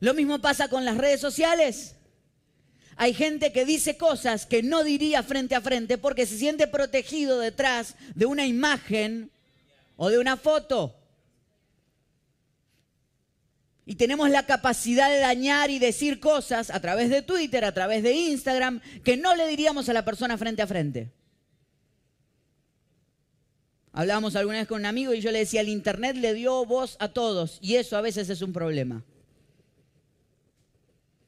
Lo 0.04 0.12
mismo 0.12 0.38
pasa 0.38 0.68
con 0.68 0.84
las 0.84 0.98
redes 0.98 1.18
sociales. 1.18 1.96
Hay 2.96 3.14
gente 3.14 3.52
que 3.52 3.64
dice 3.64 3.96
cosas 3.96 4.44
que 4.44 4.62
no 4.62 4.84
diría 4.84 5.22
frente 5.22 5.54
a 5.54 5.62
frente 5.62 5.96
porque 5.96 6.26
se 6.26 6.36
siente 6.36 6.66
protegido 6.66 7.38
detrás 7.38 7.94
de 8.14 8.26
una 8.26 8.44
imagen 8.46 9.30
o 9.96 10.10
de 10.10 10.18
una 10.18 10.36
foto. 10.36 10.94
Y 13.86 13.94
tenemos 13.94 14.28
la 14.28 14.44
capacidad 14.44 15.08
de 15.08 15.20
dañar 15.20 15.70
y 15.70 15.78
decir 15.78 16.20
cosas 16.20 16.68
a 16.68 16.80
través 16.80 17.08
de 17.08 17.22
Twitter, 17.22 17.64
a 17.64 17.72
través 17.72 18.02
de 18.02 18.12
Instagram, 18.12 18.82
que 19.04 19.16
no 19.16 19.34
le 19.34 19.48
diríamos 19.48 19.88
a 19.88 19.94
la 19.94 20.04
persona 20.04 20.36
frente 20.36 20.60
a 20.60 20.66
frente. 20.66 21.12
Hablábamos 23.90 24.36
alguna 24.36 24.58
vez 24.58 24.68
con 24.68 24.80
un 24.80 24.86
amigo 24.86 25.14
y 25.14 25.22
yo 25.22 25.30
le 25.30 25.38
decía, 25.38 25.62
el 25.62 25.70
Internet 25.70 26.16
le 26.16 26.34
dio 26.34 26.66
voz 26.66 26.98
a 27.00 27.08
todos 27.08 27.56
y 27.62 27.76
eso 27.76 27.96
a 27.96 28.02
veces 28.02 28.28
es 28.28 28.42
un 28.42 28.52
problema. 28.52 29.02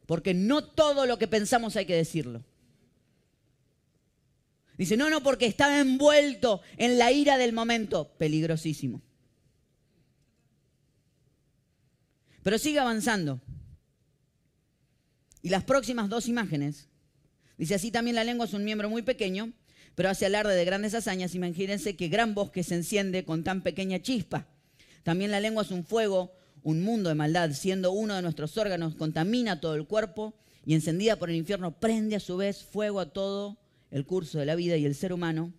Porque 0.07 0.35
no 0.35 0.65
todo 0.65 1.05
lo 1.07 1.19
que 1.19 1.27
pensamos 1.27 1.77
hay 1.77 1.85
que 1.85 1.97
decirlo. 1.97 2.45
Dice, 4.79 4.97
no, 4.97 5.11
no, 5.11 5.23
porque 5.23 5.47
estaba 5.47 5.81
envuelto 5.81 6.61
en 6.77 6.99
la 6.99 7.11
ira 7.11 7.39
del 7.39 7.53
momento. 7.53 8.13
Peligrosísimo. 8.19 9.03
Pero 12.43 12.59
sigue 12.59 12.79
avanzando. 12.79 13.41
Y 15.43 15.49
las 15.49 15.65
próximas 15.65 16.09
dos 16.09 16.29
imágenes, 16.29 16.89
dice 17.57 17.75
así 17.75 17.91
también 17.91 18.17
la 18.17 18.25
lengua 18.25 18.47
es 18.47 18.53
un 18.53 18.65
miembro 18.65 18.91
muy 18.91 19.03
pequeño, 19.03 19.53
pero 19.95 20.11
hace 20.11 20.27
alarde 20.27 20.55
de 20.55 20.65
grandes 20.65 20.95
hazañas. 20.95 21.35
Imagínense 21.35 21.97
que 21.97 22.09
gran 22.09 22.35
bosque 22.35 22.63
se 22.63 22.75
enciende 22.75 23.25
con 23.25 23.45
tan 23.45 23.63
pequeña 23.63 24.01
chispa. 24.01 24.47
También 25.03 25.31
la 25.31 25.41
lengua 25.41 25.63
es 25.63 25.71
un 25.71 25.85
fuego, 25.85 26.33
un 26.67 26.83
mundo 26.83 27.11
de 27.11 27.15
maldad, 27.15 27.53
siendo 27.53 27.93
uno 27.93 28.17
de 28.17 28.23
nuestros 28.23 28.59
órganos, 28.59 28.97
contamina 28.97 29.61
todo 29.61 29.77
el 29.77 29.87
cuerpo 29.87 30.35
y 30.65 30.75
encendida 30.75 31.15
por 31.15 31.31
el 31.31 31.37
infierno, 31.37 31.79
prende 31.79 32.17
a 32.17 32.21
su 32.21 32.37
vez 32.37 32.65
fuego 32.65 32.99
a 32.99 33.13
todo 33.13 33.57
el 33.93 34.05
curso 34.05 34.41
de 34.41 34.47
la 34.47 34.57
vida 34.57 34.77
y 34.77 34.85
el 34.85 34.97
ser 34.97 35.13
humano 35.13 35.53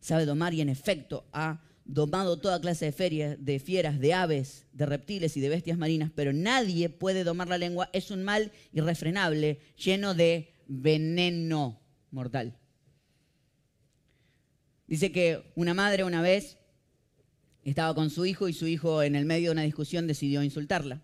sabe 0.00 0.26
domar 0.26 0.52
y 0.52 0.60
en 0.60 0.68
efecto 0.68 1.24
ha 1.32 1.62
domado 1.86 2.38
toda 2.38 2.60
clase 2.60 2.92
de, 2.92 3.38
de 3.40 3.60
fieras, 3.60 3.98
de 3.98 4.12
aves, 4.12 4.66
de 4.74 4.84
reptiles 4.84 5.38
y 5.38 5.40
de 5.40 5.48
bestias 5.48 5.78
marinas, 5.78 6.10
pero 6.14 6.34
nadie 6.34 6.90
puede 6.90 7.24
domar 7.24 7.48
la 7.48 7.56
lengua. 7.56 7.88
Es 7.94 8.10
un 8.10 8.22
mal 8.22 8.52
irrefrenable, 8.74 9.58
lleno 9.82 10.12
de 10.12 10.52
veneno 10.68 11.80
mortal. 12.10 12.58
Dice 14.86 15.12
que 15.12 15.50
una 15.54 15.72
madre 15.72 16.04
una 16.04 16.20
vez 16.20 16.58
estaba 17.70 17.94
con 17.94 18.10
su 18.10 18.26
hijo 18.26 18.48
y 18.48 18.52
su 18.52 18.66
hijo 18.66 19.02
en 19.02 19.14
el 19.14 19.24
medio 19.24 19.50
de 19.50 19.52
una 19.52 19.62
discusión 19.62 20.06
decidió 20.06 20.42
insultarla, 20.42 21.00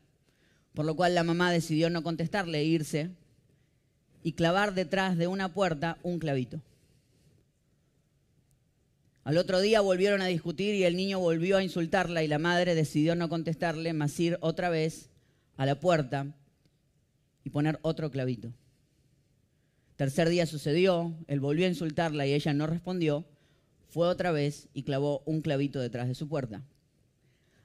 por 0.74 0.84
lo 0.84 0.96
cual 0.96 1.14
la 1.14 1.24
mamá 1.24 1.52
decidió 1.52 1.90
no 1.90 2.02
contestarle, 2.02 2.64
irse 2.64 3.10
y 4.22 4.32
clavar 4.32 4.74
detrás 4.74 5.16
de 5.16 5.26
una 5.26 5.52
puerta 5.52 5.98
un 6.02 6.18
clavito. 6.18 6.60
Al 9.24 9.36
otro 9.36 9.60
día 9.60 9.82
volvieron 9.82 10.22
a 10.22 10.26
discutir 10.26 10.74
y 10.74 10.84
el 10.84 10.96
niño 10.96 11.18
volvió 11.18 11.58
a 11.58 11.62
insultarla 11.62 12.22
y 12.22 12.28
la 12.28 12.38
madre 12.38 12.74
decidió 12.74 13.14
no 13.14 13.28
contestarle, 13.28 13.92
más 13.92 14.18
ir 14.18 14.38
otra 14.40 14.70
vez 14.70 15.10
a 15.56 15.66
la 15.66 15.78
puerta 15.78 16.34
y 17.44 17.50
poner 17.50 17.78
otro 17.82 18.10
clavito. 18.10 18.54
Tercer 19.96 20.28
día 20.28 20.46
sucedió, 20.46 21.14
él 21.26 21.40
volvió 21.40 21.66
a 21.66 21.68
insultarla 21.68 22.26
y 22.26 22.32
ella 22.32 22.54
no 22.54 22.66
respondió, 22.66 23.26
fue 23.88 24.06
otra 24.06 24.32
vez 24.32 24.68
y 24.74 24.82
clavó 24.82 25.22
un 25.24 25.40
clavito 25.40 25.80
detrás 25.80 26.08
de 26.08 26.14
su 26.14 26.28
puerta. 26.28 26.62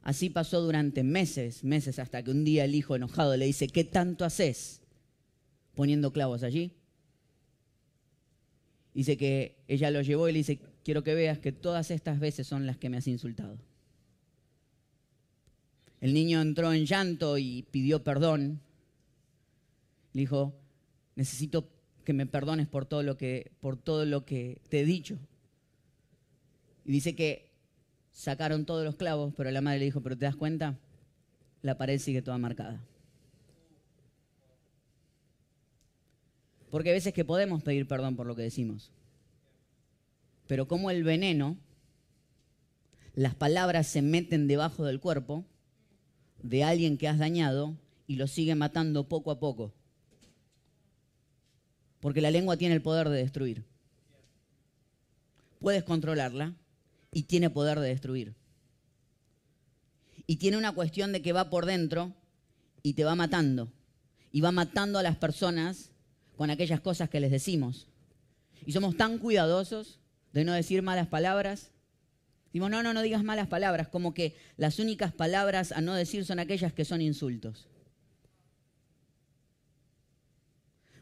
Así 0.02 0.30
pasó 0.30 0.62
durante 0.62 1.04
meses, 1.04 1.64
meses, 1.64 2.00
hasta 2.00 2.24
que 2.24 2.32
un 2.32 2.44
día 2.44 2.66
el 2.66 2.76
hijo 2.76 2.96
enojado 2.96 3.38
le 3.38 3.46
dice, 3.46 3.68
¿qué 3.68 3.84
tanto 3.84 4.26
haces 4.26 4.82
poniendo 5.76 6.12
clavos 6.12 6.44
allí? 6.44 6.74
Dice 8.94 9.18
que 9.18 9.64
ella 9.68 9.92
lo 9.92 10.02
llevó 10.02 10.28
y 10.28 10.34
le 10.34 10.40
dice, 10.40 10.60
quiero 10.84 11.04
que 11.04 11.16
veas 11.16 11.40
que 11.40 11.52
todas 11.52 11.90
estas 11.90 12.20
veces 12.20 12.48
son 12.48 12.68
las 12.68 12.78
que 12.78 12.90
me 12.90 12.98
has 12.98 13.08
insultado. 13.08 13.58
El 16.02 16.14
niño 16.14 16.42
entró 16.42 16.74
en 16.74 16.86
llanto 16.86 17.38
y 17.38 17.64
pidió 17.72 18.04
perdón. 18.04 18.60
Le 20.12 20.22
dijo, 20.22 20.54
necesito 21.16 21.70
que 22.04 22.12
me 22.12 22.26
perdones 22.26 22.68
por 22.68 22.86
todo 22.86 23.04
lo 23.04 23.18
que, 23.18 23.52
por 23.62 23.78
todo 23.78 24.06
lo 24.06 24.26
que 24.26 24.62
te 24.68 24.82
he 24.82 24.86
dicho. 24.86 25.18
Y 26.86 26.92
dice 26.92 27.16
que 27.16 27.52
sacaron 28.12 28.66
todos 28.66 28.84
los 28.84 28.96
clavos, 28.96 29.34
pero 29.36 29.52
la 29.52 29.62
madre 29.62 29.80
le 29.80 29.86
dijo, 29.86 30.02
pero 30.02 30.18
¿te 30.18 30.26
das 30.26 30.36
cuenta? 30.36 30.78
La 31.62 31.78
pared 31.78 32.00
sigue 32.00 32.22
toda 32.22 32.38
marcada. 32.38 32.84
Porque 36.70 36.90
hay 36.90 36.96
veces 36.96 37.14
que 37.14 37.24
podemos 37.24 37.64
pedir 37.64 37.88
perdón 37.88 38.16
por 38.16 38.26
lo 38.26 38.36
que 38.36 38.42
decimos 38.42 38.92
pero 40.48 40.68
como 40.68 40.92
el 40.92 41.04
veneno, 41.04 41.58
las 43.16 43.36
palabras 43.36 43.88
se 43.88 44.02
meten 44.02 44.48
debajo 44.48 44.86
del 44.86 45.00
cuerpo 45.00 45.46
de 46.42 46.64
alguien 46.64 46.98
que 46.98 47.08
has 47.08 47.18
dañado 47.18 47.78
y 48.08 48.18
lo 48.18 48.28
sigue 48.28 48.56
matando 48.56 49.08
poco 49.08 49.32
a 49.32 49.40
poco. 49.40 49.74
Porque 52.02 52.22
la 52.22 52.32
lengua 52.32 52.58
tiene 52.58 52.76
el 52.76 52.82
poder 52.82 53.10
de 53.10 53.18
destruir. 53.18 53.66
Puedes 55.60 55.84
controlarla 55.84 56.54
y 57.14 57.24
tiene 57.24 57.50
poder 57.50 57.80
de 57.80 57.90
destruir. 57.90 58.36
Y 60.26 60.38
tiene 60.38 60.58
una 60.58 60.74
cuestión 60.74 61.12
de 61.12 61.22
que 61.22 61.34
va 61.34 61.50
por 61.50 61.66
dentro 61.66 62.14
y 62.82 62.94
te 62.94 63.04
va 63.04 63.16
matando. 63.16 63.72
Y 64.32 64.42
va 64.42 64.52
matando 64.52 65.00
a 65.00 65.04
las 65.04 65.18
personas 65.18 65.92
con 66.36 66.50
aquellas 66.50 66.82
cosas 66.82 67.10
que 67.10 67.20
les 67.20 67.32
decimos. 67.32 67.88
Y 68.66 68.72
somos 68.72 68.98
tan 68.98 69.18
cuidadosos 69.18 70.00
de 70.32 70.46
no 70.46 70.54
decir 70.54 70.82
malas 70.82 71.08
palabras. 71.08 71.72
Decimos, 72.46 72.72
no, 72.72 72.84
no, 72.84 72.94
no 72.94 73.02
digas 73.02 73.24
malas 73.24 73.48
palabras, 73.48 73.88
como 73.88 74.14
que 74.14 74.36
las 74.58 74.80
únicas 74.80 75.12
palabras 75.12 75.72
a 75.72 75.82
no 75.82 75.94
decir 75.94 76.26
son 76.26 76.40
aquellas 76.40 76.74
que 76.74 76.86
son 76.86 77.02
insultos. 77.02 77.68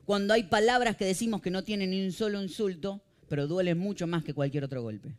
Cuando 0.05 0.33
hay 0.33 0.43
palabras 0.43 0.97
que 0.97 1.05
decimos 1.05 1.41
que 1.41 1.51
no 1.51 1.63
tienen 1.63 1.91
ni 1.91 2.03
un 2.03 2.11
solo 2.11 2.41
insulto, 2.41 3.01
pero 3.29 3.47
duelen 3.47 3.77
mucho 3.77 4.07
más 4.07 4.23
que 4.23 4.33
cualquier 4.33 4.63
otro 4.63 4.81
golpe. 4.81 5.15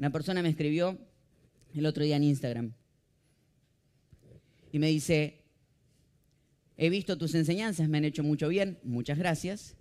Una 0.00 0.10
persona 0.10 0.42
me 0.42 0.48
escribió 0.48 0.98
el 1.74 1.84
otro 1.84 2.02
día 2.02 2.16
en 2.16 2.24
Instagram 2.24 2.72
y 4.72 4.78
me 4.78 4.86
dice, 4.86 5.42
he 6.78 6.88
visto 6.88 7.18
tus 7.18 7.34
enseñanzas, 7.34 7.86
me 7.86 7.98
han 7.98 8.06
hecho 8.06 8.22
mucho 8.22 8.48
bien, 8.48 8.78
muchas 8.82 9.18
gracias. 9.18 9.76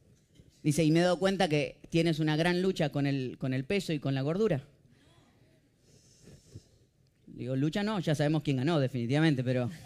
Dice, 0.62 0.84
y 0.84 0.92
me 0.92 1.00
he 1.00 1.04
dado 1.04 1.20
cuenta 1.20 1.48
que 1.48 1.80
tienes 1.90 2.20
una 2.20 2.36
gran 2.36 2.62
lucha 2.62 2.90
con 2.90 3.08
el, 3.08 3.38
con 3.38 3.54
el 3.54 3.64
peso 3.64 3.94
y 3.94 4.00
con 4.00 4.14
la 4.14 4.22
gordura. 4.22 4.68
Digo, 7.26 7.56
lucha 7.56 7.82
no, 7.82 7.98
ya 8.02 8.14
sabemos 8.14 8.44
quién 8.44 8.58
ganó, 8.58 8.78
definitivamente, 8.82 9.42
pero... 9.42 9.72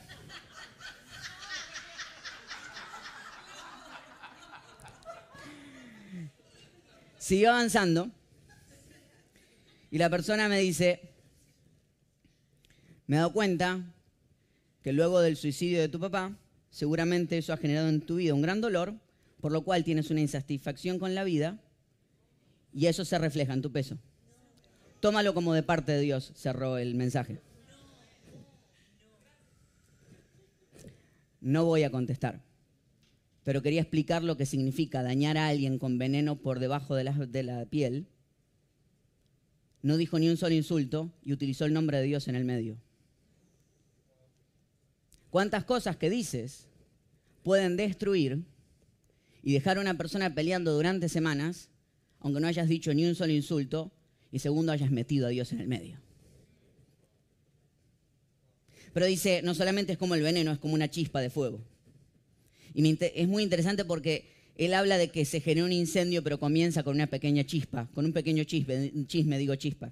Siguió 7.20 7.52
avanzando 7.52 8.10
y 9.94 10.00
la 10.00 10.10
persona 10.10 10.50
me 10.50 10.58
dice, 10.58 11.02
me 13.06 13.16
he 13.16 13.20
dado 13.20 13.32
cuenta 13.32 13.94
que 14.82 14.92
luego 14.92 15.22
del 15.22 15.38
suicidio 15.38 15.80
de 15.80 15.88
tu 15.88 16.00
papá, 16.00 16.36
seguramente 16.72 17.38
eso 17.38 17.54
ha 17.54 17.58
generado 17.58 17.90
en 17.90 18.02
tu 18.02 18.16
vida 18.16 18.34
un 18.34 18.42
gran 18.42 18.60
dolor, 18.60 18.96
por 19.40 19.52
lo 19.52 19.64
cual 19.64 19.84
tienes 19.84 20.10
una 20.10 20.22
insatisfacción 20.22 20.98
con 20.98 21.14
la 21.14 21.24
vida 21.24 21.60
y 22.74 22.88
eso 22.88 23.06
se 23.06 23.20
refleja 23.20 23.54
en 23.54 23.62
tu 23.62 23.72
peso. 23.72 24.00
Tómalo 25.00 25.36
como 25.36 25.54
de 25.54 25.62
parte 25.62 25.92
de 25.92 26.02
Dios, 26.02 26.32
cerró 26.36 26.80
el 26.80 26.96
mensaje. 26.96 27.40
No 31.40 31.66
voy 31.66 31.84
a 31.84 31.92
contestar, 31.92 32.42
pero 33.44 33.62
quería 33.62 33.82
explicar 33.82 34.24
lo 34.24 34.38
que 34.38 34.48
significa 34.48 35.04
dañar 35.04 35.38
a 35.38 35.50
alguien 35.50 35.78
con 35.78 36.00
veneno 36.00 36.36
por 36.36 36.58
debajo 36.58 36.96
de 36.96 37.04
la, 37.04 37.12
de 37.12 37.44
la 37.44 37.66
piel 37.68 38.08
no 39.84 39.98
dijo 39.98 40.18
ni 40.18 40.30
un 40.30 40.38
solo 40.38 40.56
insulto 40.56 41.14
y 41.24 41.34
utilizó 41.34 41.66
el 41.66 41.74
nombre 41.74 41.98
de 41.98 42.06
Dios 42.06 42.28
en 42.28 42.36
el 42.36 42.46
medio. 42.46 42.78
¿Cuántas 45.30 45.66
cosas 45.66 45.98
que 45.98 46.10
dices 46.10 46.68
pueden 47.44 47.76
destruir 47.76 48.44
y 49.44 49.54
dejar 49.54 49.78
a 49.78 49.82
una 49.82 49.98
persona 49.98 50.34
peleando 50.34 50.74
durante 50.74 51.10
semanas, 51.10 51.70
aunque 52.20 52.40
no 52.40 52.48
hayas 52.48 52.70
dicho 52.70 52.94
ni 52.94 53.06
un 53.06 53.16
solo 53.16 53.34
insulto 53.34 53.92
y 54.32 54.40
segundo 54.40 54.72
hayas 54.72 54.90
metido 54.90 55.28
a 55.28 55.32
Dios 55.32 55.52
en 55.52 55.60
el 55.60 55.68
medio? 55.68 56.00
Pero 58.94 59.06
dice, 59.06 59.42
no 59.44 59.54
solamente 59.54 59.92
es 59.92 59.98
como 59.98 60.16
el 60.16 60.22
veneno, 60.22 60.52
es 60.52 60.60
como 60.60 60.76
una 60.76 60.90
chispa 60.90 61.20
de 61.20 61.30
fuego. 61.30 61.60
Y 62.74 62.98
es 63.00 63.28
muy 63.28 63.44
interesante 63.44 63.84
porque 63.84 64.32
él 64.56 64.74
habla 64.74 64.98
de 64.98 65.10
que 65.10 65.26
se 65.26 65.42
genera 65.42 65.66
un 65.66 65.72
incendio, 65.72 66.24
pero 66.24 66.40
comienza 66.40 66.84
con 66.84 66.96
una 66.96 67.08
pequeña 67.08 67.44
chispa, 67.44 67.88
con 67.94 68.06
un 68.06 68.14
pequeño 68.14 68.44
chisme, 68.44 68.92
chisme 69.08 69.38
digo 69.38 69.56
chispa. 69.56 69.92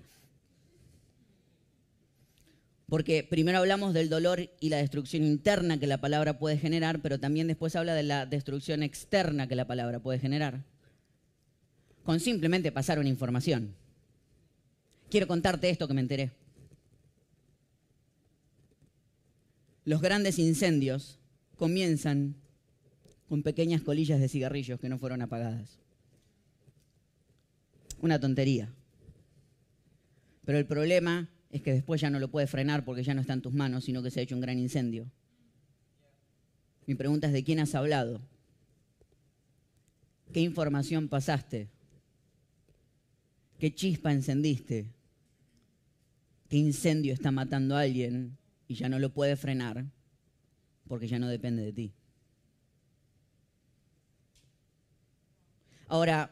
Porque 2.88 3.24
primero 3.24 3.58
hablamos 3.58 3.94
del 3.94 4.10
dolor 4.10 4.52
y 4.60 4.70
la 4.70 4.78
destrucción 4.78 5.24
interna 5.24 5.80
que 5.80 5.88
la 5.88 6.02
palabra 6.02 6.38
puede 6.38 6.58
generar, 6.58 7.02
pero 7.02 7.20
también 7.20 7.48
después 7.48 7.76
habla 7.76 7.96
de 7.96 8.04
la 8.04 8.26
destrucción 8.26 8.84
externa 8.84 9.48
que 9.48 9.56
la 9.56 9.66
palabra 9.66 10.00
puede 10.00 10.20
generar. 10.20 10.64
Con 12.04 12.20
simplemente 12.20 12.72
pasar 12.72 13.00
una 13.00 13.10
información. 13.10 13.74
Quiero 15.10 15.28
contarte 15.28 15.70
esto 15.70 15.88
que 15.88 15.94
me 15.94 16.02
enteré. 16.02 16.32
Los 19.86 20.02
grandes 20.02 20.38
incendios 20.38 21.18
comienzan 21.56 22.36
con 23.32 23.44
pequeñas 23.44 23.82
colillas 23.82 24.20
de 24.20 24.28
cigarrillos 24.28 24.78
que 24.78 24.90
no 24.90 24.98
fueron 25.00 25.22
apagadas. 25.22 25.80
Una 28.02 28.20
tontería. 28.20 28.74
Pero 30.44 30.58
el 30.58 30.66
problema 30.66 31.30
es 31.50 31.62
que 31.62 31.72
después 31.72 32.02
ya 32.02 32.10
no 32.10 32.20
lo 32.20 32.30
puedes 32.30 32.50
frenar 32.50 32.84
porque 32.84 33.04
ya 33.04 33.14
no 33.14 33.22
está 33.22 33.32
en 33.32 33.42
tus 33.42 33.54
manos, 33.54 33.86
sino 33.86 34.04
que 34.04 34.12
se 34.12 34.20
ha 34.20 34.24
hecho 34.24 34.36
un 34.36 34.42
gran 34.42 34.60
incendio. 34.60 35.10
Mi 36.86 36.96
pregunta 36.96 37.28
es, 37.28 37.32
¿de 37.32 37.46
quién 37.46 37.62
has 37.62 37.74
hablado? 37.74 38.20
¿Qué 40.34 40.42
información 40.42 41.08
pasaste? 41.08 41.70
¿Qué 43.60 43.74
chispa 43.74 44.12
encendiste? 44.12 44.92
¿Qué 46.50 46.58
incendio 46.58 47.14
está 47.14 47.32
matando 47.32 47.78
a 47.78 47.82
alguien 47.84 48.38
y 48.68 48.76
ya 48.76 48.90
no 48.90 49.00
lo 49.00 49.14
puede 49.14 49.38
frenar 49.38 49.86
porque 50.86 51.08
ya 51.08 51.18
no 51.18 51.30
depende 51.30 51.64
de 51.64 51.72
ti? 51.72 51.94
Ahora, 55.92 56.32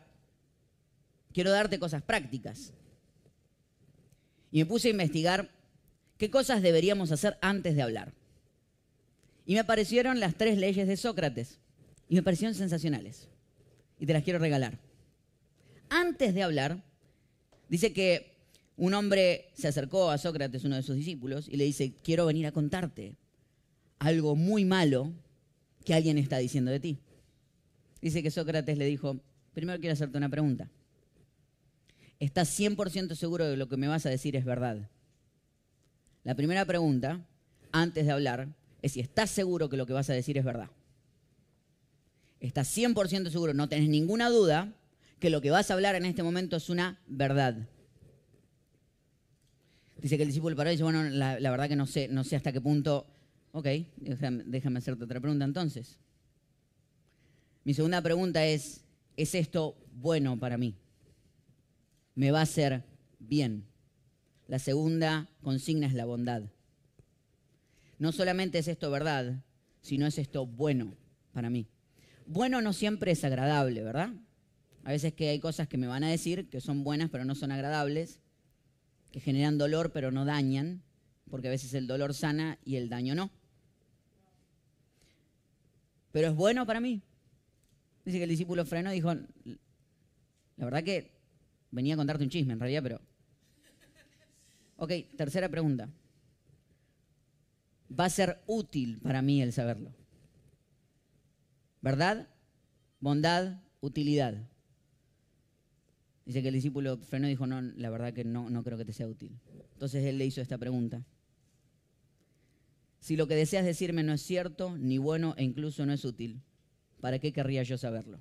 quiero 1.33 1.51
darte 1.51 1.79
cosas 1.79 2.01
prácticas. 2.01 2.71
Y 4.53 4.59
me 4.59 4.65
puse 4.65 4.87
a 4.87 4.91
investigar 4.91 5.51
qué 6.17 6.31
cosas 6.31 6.61
deberíamos 6.61 7.11
hacer 7.11 7.37
antes 7.41 7.75
de 7.75 7.81
hablar. 7.81 8.13
Y 9.45 9.55
me 9.55 9.59
aparecieron 9.59 10.21
las 10.21 10.35
tres 10.35 10.57
leyes 10.57 10.87
de 10.87 10.95
Sócrates. 10.95 11.59
Y 12.07 12.15
me 12.15 12.23
parecieron 12.23 12.55
sensacionales. 12.55 13.27
Y 13.99 14.05
te 14.05 14.13
las 14.13 14.23
quiero 14.23 14.39
regalar. 14.39 14.79
Antes 15.89 16.33
de 16.33 16.43
hablar, 16.43 16.81
dice 17.67 17.91
que 17.91 18.37
un 18.77 18.93
hombre 18.93 19.51
se 19.55 19.67
acercó 19.67 20.09
a 20.09 20.17
Sócrates, 20.17 20.63
uno 20.63 20.77
de 20.77 20.83
sus 20.83 20.95
discípulos, 20.95 21.49
y 21.49 21.57
le 21.57 21.65
dice, 21.65 21.95
quiero 22.01 22.25
venir 22.25 22.47
a 22.47 22.53
contarte 22.53 23.17
algo 23.97 24.37
muy 24.37 24.63
malo 24.63 25.11
que 25.83 25.95
alguien 25.95 26.17
está 26.17 26.37
diciendo 26.37 26.71
de 26.71 26.79
ti. 26.79 26.99
Dice 28.01 28.23
que 28.23 28.31
Sócrates 28.31 28.77
le 28.77 28.85
dijo, 28.85 29.19
Primero 29.59 29.81
quiero 29.81 29.91
hacerte 29.91 30.17
una 30.17 30.29
pregunta. 30.29 30.69
¿Estás 32.17 32.57
100% 32.57 33.13
seguro 33.13 33.43
de 33.43 33.51
que 33.51 33.57
lo 33.57 33.67
que 33.67 33.75
me 33.75 33.89
vas 33.89 34.05
a 34.05 34.09
decir 34.09 34.37
es 34.37 34.45
verdad? 34.45 34.89
La 36.23 36.33
primera 36.33 36.63
pregunta, 36.63 37.25
antes 37.73 38.05
de 38.05 38.11
hablar, 38.13 38.47
es 38.81 38.93
si 38.93 39.01
estás 39.01 39.29
seguro 39.29 39.67
que 39.67 39.75
lo 39.75 39.85
que 39.85 39.91
vas 39.91 40.09
a 40.09 40.13
decir 40.13 40.37
es 40.37 40.45
verdad. 40.45 40.69
¿Estás 42.39 42.69
100% 42.77 43.31
seguro, 43.31 43.53
no 43.53 43.67
tenés 43.67 43.89
ninguna 43.89 44.29
duda, 44.29 44.73
que 45.19 45.29
lo 45.29 45.41
que 45.41 45.51
vas 45.51 45.69
a 45.69 45.73
hablar 45.73 45.95
en 45.95 46.05
este 46.05 46.23
momento 46.23 46.55
es 46.55 46.69
una 46.69 47.01
verdad? 47.07 47.67
Dice 49.97 50.15
que 50.15 50.23
el 50.23 50.29
discípulo 50.29 50.55
paró 50.55 50.69
y 50.69 50.75
dice, 50.75 50.83
bueno, 50.83 51.03
la, 51.03 51.37
verdad 51.51 51.67
que 51.67 51.75
no 51.75 51.85
sé, 51.85 52.07
no 52.07 52.23
sé 52.23 52.37
hasta 52.37 52.53
qué 52.53 52.61
punto... 52.61 53.07
Ok, 53.51 53.67
déjame, 53.97 54.43
déjame 54.45 54.79
hacerte 54.79 55.03
otra 55.03 55.19
pregunta 55.19 55.43
entonces. 55.43 55.97
Mi 57.65 57.73
segunda 57.73 58.01
pregunta 58.01 58.45
es, 58.45 58.85
¿es 59.19 59.35
esto 59.35 59.75
bueno 59.91 60.39
para 60.39 60.57
mí? 60.57 60.77
¿Me 62.15 62.31
va 62.31 62.39
a 62.39 62.43
hacer 62.43 62.85
bien? 63.19 63.65
La 64.47 64.59
segunda 64.59 65.29
consigna 65.41 65.87
es 65.87 65.93
la 65.93 66.05
bondad. 66.05 66.43
No 67.97 68.13
solamente 68.13 68.59
es 68.59 68.69
esto 68.69 68.89
verdad, 68.89 69.43
sino 69.81 70.07
es 70.07 70.17
esto 70.17 70.45
bueno 70.45 70.95
para 71.33 71.49
mí. 71.49 71.67
Bueno 72.27 72.61
no 72.61 72.71
siempre 72.71 73.11
es 73.11 73.25
agradable, 73.25 73.83
¿verdad? 73.83 74.13
A 74.85 74.91
veces 74.91 75.13
que 75.13 75.27
hay 75.27 75.39
cosas 75.41 75.67
que 75.67 75.77
me 75.77 75.87
van 75.87 76.05
a 76.05 76.09
decir 76.09 76.47
que 76.49 76.61
son 76.61 76.85
buenas 76.85 77.09
pero 77.09 77.25
no 77.25 77.35
son 77.35 77.51
agradables, 77.51 78.21
que 79.11 79.19
generan 79.19 79.57
dolor 79.57 79.91
pero 79.91 80.11
no 80.11 80.23
dañan, 80.23 80.81
porque 81.29 81.49
a 81.49 81.51
veces 81.51 81.73
el 81.73 81.87
dolor 81.87 82.13
sana 82.13 82.57
y 82.63 82.77
el 82.77 82.87
daño 82.87 83.15
no. 83.15 83.31
Pero 86.13 86.29
es 86.29 86.35
bueno 86.35 86.65
para 86.65 86.79
mí. 86.79 87.03
Dice 88.09 88.17
que 88.17 88.23
el 88.23 88.31
discípulo 88.31 88.65
frenó 88.65 88.91
y 88.91 88.95
dijo, 88.95 89.13
la 89.13 90.65
verdad 90.65 90.83
que 90.83 91.11
venía 91.69 91.93
a 91.93 91.97
contarte 91.97 92.23
un 92.23 92.31
chisme 92.31 92.53
en 92.53 92.59
realidad, 92.59 92.81
pero... 92.81 92.99
Ok, 94.77 94.91
tercera 95.15 95.47
pregunta. 95.47 95.87
Va 97.87 98.05
a 98.05 98.09
ser 98.09 98.41
útil 98.47 98.99
para 98.99 99.21
mí 99.21 99.43
el 99.43 99.53
saberlo. 99.53 99.93
¿Verdad? 101.81 102.27
Bondad, 102.99 103.61
utilidad. 103.79 104.49
Dice 106.25 106.41
que 106.41 106.47
el 106.47 106.55
discípulo 106.55 106.97
frenó 106.97 107.27
y 107.27 107.29
dijo, 107.29 107.45
no, 107.45 107.61
la 107.61 107.91
verdad 107.91 108.11
que 108.11 108.23
no, 108.23 108.49
no 108.49 108.63
creo 108.63 108.79
que 108.79 108.85
te 108.85 108.93
sea 108.93 109.07
útil. 109.07 109.39
Entonces 109.73 110.03
él 110.03 110.17
le 110.17 110.25
hizo 110.25 110.41
esta 110.41 110.57
pregunta. 110.57 111.05
Si 113.01 113.15
lo 113.15 113.27
que 113.27 113.35
deseas 113.35 113.65
decirme 113.65 114.01
no 114.01 114.13
es 114.13 114.23
cierto, 114.23 114.75
ni 114.79 114.97
bueno 114.97 115.35
e 115.37 115.43
incluso 115.43 115.85
no 115.85 115.93
es 115.93 116.03
útil, 116.05 116.41
¿para 117.01 117.19
qué 117.19 117.31
querría 117.31 117.63
yo 117.63 117.77
saberlo? 117.77 118.19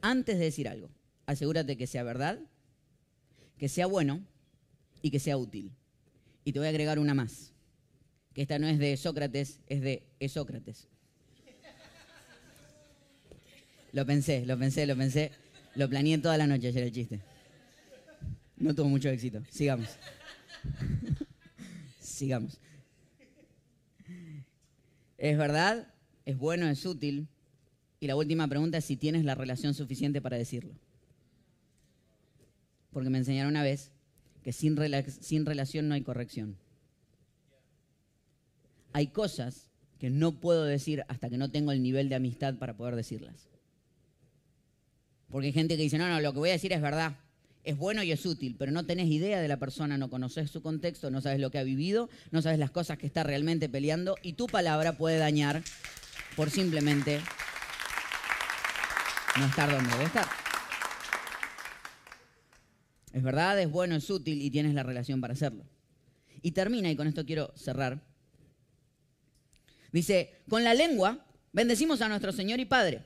Antes 0.00 0.38
de 0.38 0.44
decir 0.44 0.68
algo, 0.68 0.90
asegúrate 1.26 1.76
que 1.76 1.86
sea 1.86 2.02
verdad, 2.02 2.38
que 3.58 3.68
sea 3.68 3.86
bueno 3.86 4.24
y 5.02 5.10
que 5.10 5.18
sea 5.18 5.36
útil. 5.36 5.72
Y 6.44 6.52
te 6.52 6.58
voy 6.58 6.66
a 6.66 6.70
agregar 6.70 6.98
una 6.98 7.14
más, 7.14 7.52
que 8.34 8.42
esta 8.42 8.58
no 8.58 8.68
es 8.68 8.78
de 8.78 8.96
Sócrates, 8.96 9.60
es 9.66 9.80
de 9.80 10.06
Esócrates. 10.20 10.88
Lo 13.92 14.06
pensé, 14.06 14.44
lo 14.46 14.58
pensé, 14.58 14.86
lo 14.86 14.96
pensé. 14.96 15.32
Lo 15.74 15.88
planeé 15.88 16.18
toda 16.18 16.36
la 16.36 16.46
noche 16.46 16.68
ayer 16.68 16.84
el 16.84 16.92
chiste. 16.92 17.20
No 18.56 18.74
tuvo 18.74 18.88
mucho 18.88 19.08
éxito. 19.08 19.42
Sigamos. 19.50 19.88
Sigamos. 22.00 22.58
¿Es 25.16 25.38
verdad? 25.38 25.92
¿Es 26.28 26.36
bueno? 26.36 26.68
¿Es 26.68 26.84
útil? 26.84 27.26
Y 28.00 28.06
la 28.06 28.14
última 28.14 28.46
pregunta 28.48 28.76
es 28.76 28.84
si 28.84 28.98
tienes 28.98 29.24
la 29.24 29.34
relación 29.34 29.72
suficiente 29.72 30.20
para 30.20 30.36
decirlo. 30.36 30.74
Porque 32.90 33.08
me 33.08 33.16
enseñaron 33.16 33.52
una 33.52 33.62
vez 33.62 33.92
que 34.42 34.52
sin, 34.52 34.76
relación 34.76 35.88
no 35.88 35.94
hay 35.94 36.02
corrección. 36.02 36.58
Hay 38.92 39.06
cosas 39.06 39.70
que 39.98 40.10
no 40.10 40.38
puedo 40.38 40.64
decir 40.64 41.02
hasta 41.08 41.30
que 41.30 41.38
no 41.38 41.50
tengo 41.50 41.72
el 41.72 41.82
nivel 41.82 42.10
de 42.10 42.16
amistad 42.16 42.56
para 42.56 42.76
poder 42.76 42.94
decirlas. 42.94 43.48
Porque 45.30 45.46
hay 45.46 45.54
gente 45.54 45.78
que 45.78 45.82
dice, 45.84 45.96
no, 45.96 46.10
no, 46.10 46.20
lo 46.20 46.34
que 46.34 46.40
voy 46.40 46.50
a 46.50 46.52
decir 46.52 46.74
es 46.74 46.82
verdad, 46.82 47.16
es 47.64 47.78
bueno 47.78 48.02
y 48.02 48.12
es 48.12 48.26
útil, 48.26 48.54
pero 48.58 48.70
no 48.70 48.84
tenés 48.84 49.08
idea 49.08 49.40
de 49.40 49.48
la 49.48 49.58
persona, 49.58 49.96
no 49.96 50.10
conoces 50.10 50.50
su 50.50 50.60
contexto, 50.60 51.10
no 51.10 51.22
sabes 51.22 51.40
lo 51.40 51.50
que 51.50 51.58
ha 51.58 51.62
vivido, 51.62 52.10
no 52.32 52.42
sabes 52.42 52.58
las 52.58 52.70
cosas 52.70 52.98
que 52.98 53.06
está 53.06 53.22
realmente 53.22 53.70
peleando 53.70 54.16
y 54.22 54.34
tu 54.34 54.46
palabra 54.46 54.98
puede 54.98 55.16
dañar 55.16 55.62
por 56.38 56.50
simplemente 56.50 57.20
no 59.36 59.44
estar 59.44 59.68
donde 59.68 59.90
debe 59.90 60.04
estar. 60.04 60.24
Es 63.12 63.24
verdad, 63.24 63.60
es 63.60 63.68
bueno, 63.68 63.96
es 63.96 64.08
útil 64.08 64.40
y 64.40 64.48
tienes 64.48 64.72
la 64.72 64.84
relación 64.84 65.20
para 65.20 65.34
hacerlo. 65.34 65.64
Y 66.40 66.52
termina, 66.52 66.92
y 66.92 66.94
con 66.94 67.08
esto 67.08 67.26
quiero 67.26 67.52
cerrar. 67.56 68.00
Dice, 69.90 70.40
con 70.48 70.62
la 70.62 70.74
lengua 70.74 71.26
bendecimos 71.52 72.02
a 72.02 72.08
nuestro 72.08 72.30
Señor 72.30 72.60
y 72.60 72.66
Padre 72.66 73.02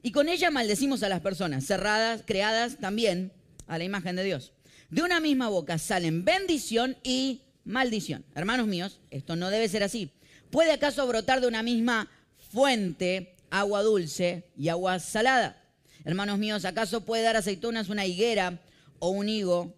y 0.00 0.12
con 0.12 0.28
ella 0.28 0.52
maldecimos 0.52 1.02
a 1.02 1.08
las 1.08 1.20
personas, 1.20 1.66
cerradas, 1.66 2.22
creadas 2.24 2.78
también 2.78 3.32
a 3.66 3.76
la 3.76 3.82
imagen 3.82 4.14
de 4.14 4.22
Dios. 4.22 4.52
De 4.88 5.02
una 5.02 5.18
misma 5.18 5.48
boca 5.48 5.78
salen 5.78 6.24
bendición 6.24 6.96
y 7.02 7.42
maldición. 7.64 8.24
Hermanos 8.36 8.68
míos, 8.68 9.00
esto 9.10 9.34
no 9.34 9.50
debe 9.50 9.68
ser 9.68 9.82
así. 9.82 10.12
¿Puede 10.50 10.70
acaso 10.70 11.04
brotar 11.08 11.40
de 11.40 11.48
una 11.48 11.64
misma 11.64 12.08
fuente 12.52 13.34
agua 13.50 13.82
dulce 13.82 14.50
y 14.56 14.68
agua 14.68 14.98
salada? 14.98 15.62
Hermanos 16.04 16.38
míos, 16.38 16.64
¿acaso 16.64 17.04
puede 17.04 17.22
dar 17.22 17.36
aceitunas 17.36 17.88
una 17.88 18.06
higuera 18.06 18.60
o 18.98 19.10
un 19.10 19.28
higo 19.28 19.74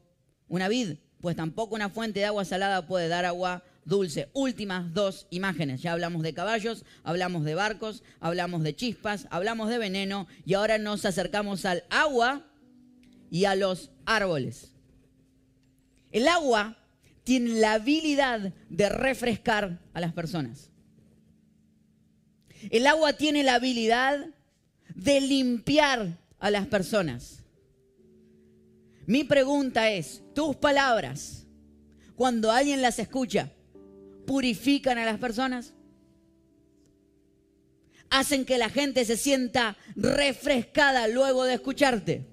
una 0.48 0.68
vid? 0.68 0.96
Pues 1.20 1.36
tampoco 1.36 1.74
una 1.74 1.88
fuente 1.88 2.20
de 2.20 2.26
agua 2.26 2.44
salada 2.44 2.86
puede 2.86 3.08
dar 3.08 3.24
agua 3.24 3.62
dulce. 3.84 4.28
Últimas 4.32 4.92
dos 4.92 5.26
imágenes. 5.30 5.82
Ya 5.82 5.92
hablamos 5.92 6.22
de 6.22 6.34
caballos, 6.34 6.84
hablamos 7.02 7.44
de 7.44 7.54
barcos, 7.54 8.02
hablamos 8.20 8.62
de 8.62 8.74
chispas, 8.74 9.26
hablamos 9.30 9.68
de 9.70 9.78
veneno 9.78 10.26
y 10.44 10.54
ahora 10.54 10.78
nos 10.78 11.04
acercamos 11.04 11.64
al 11.64 11.84
agua 11.90 12.42
y 13.30 13.44
a 13.44 13.54
los 13.54 13.90
árboles. 14.04 14.72
El 16.10 16.28
agua 16.28 16.76
tiene 17.22 17.60
la 17.60 17.74
habilidad 17.74 18.52
de 18.68 18.88
refrescar 18.88 19.80
a 19.92 20.00
las 20.00 20.12
personas. 20.12 20.70
El 22.70 22.86
agua 22.86 23.14
tiene 23.14 23.42
la 23.42 23.54
habilidad 23.54 24.26
de 24.94 25.20
limpiar 25.20 26.18
a 26.38 26.50
las 26.50 26.66
personas. 26.66 27.42
Mi 29.06 29.24
pregunta 29.24 29.90
es, 29.90 30.22
tus 30.34 30.56
palabras, 30.56 31.46
cuando 32.16 32.50
alguien 32.50 32.80
las 32.80 32.98
escucha, 32.98 33.50
purifican 34.26 34.98
a 34.98 35.04
las 35.04 35.18
personas? 35.18 35.74
¿Hacen 38.10 38.44
que 38.44 38.58
la 38.58 38.70
gente 38.70 39.04
se 39.04 39.16
sienta 39.16 39.76
refrescada 39.96 41.08
luego 41.08 41.44
de 41.44 41.54
escucharte? 41.54 42.26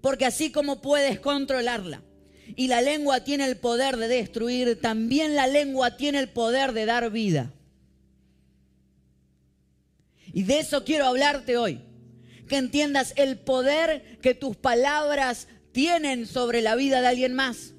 Porque 0.00 0.26
así 0.26 0.52
como 0.52 0.80
puedes 0.80 1.18
controlarla 1.18 2.02
y 2.54 2.68
la 2.68 2.80
lengua 2.80 3.24
tiene 3.24 3.46
el 3.46 3.56
poder 3.56 3.96
de 3.96 4.08
destruir, 4.08 4.80
también 4.80 5.34
la 5.34 5.46
lengua 5.46 5.96
tiene 5.96 6.18
el 6.18 6.28
poder 6.28 6.72
de 6.72 6.86
dar 6.86 7.10
vida. 7.10 7.52
Y 10.36 10.42
de 10.42 10.58
eso 10.58 10.84
quiero 10.84 11.06
hablarte 11.06 11.56
hoy. 11.56 11.80
Que 12.46 12.58
entiendas 12.58 13.14
el 13.16 13.38
poder 13.38 14.18
que 14.20 14.34
tus 14.34 14.54
palabras 14.54 15.48
tienen 15.72 16.26
sobre 16.26 16.60
la 16.60 16.74
vida 16.74 17.00
de 17.00 17.06
alguien 17.06 17.32
más 17.32 17.72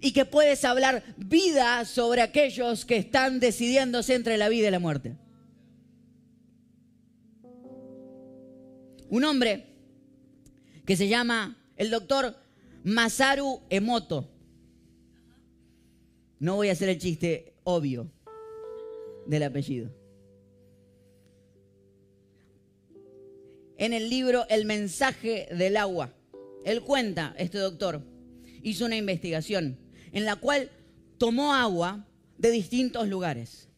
y 0.00 0.14
que 0.14 0.24
puedes 0.24 0.64
hablar 0.64 1.04
vida 1.18 1.84
sobre 1.84 2.22
aquellos 2.22 2.86
que 2.86 2.96
están 2.96 3.40
decidiéndose 3.40 4.14
entre 4.14 4.38
la 4.38 4.48
vida 4.48 4.68
y 4.68 4.70
la 4.70 4.78
muerte. 4.78 5.18
Un 9.10 9.24
hombre 9.24 9.66
que 10.86 10.96
se 10.96 11.08
llama 11.08 11.58
el 11.76 11.90
doctor 11.90 12.36
Masaru 12.84 13.60
Emoto. 13.68 14.30
No 16.38 16.56
voy 16.56 16.70
a 16.70 16.72
hacer 16.72 16.88
el 16.88 16.96
chiste 16.96 17.52
obvio 17.64 18.10
del 19.26 19.42
apellido. 19.42 19.99
En 23.80 23.94
el 23.94 24.10
libro 24.10 24.44
El 24.50 24.66
mensaje 24.66 25.48
del 25.56 25.78
agua, 25.78 26.12
él 26.66 26.82
cuenta, 26.82 27.34
este 27.38 27.56
doctor, 27.56 28.02
hizo 28.62 28.84
una 28.84 28.98
investigación 28.98 29.78
en 30.12 30.26
la 30.26 30.36
cual 30.36 30.70
tomó 31.16 31.54
agua 31.54 32.06
de 32.36 32.50
distintos 32.50 33.08
lugares 33.08 33.70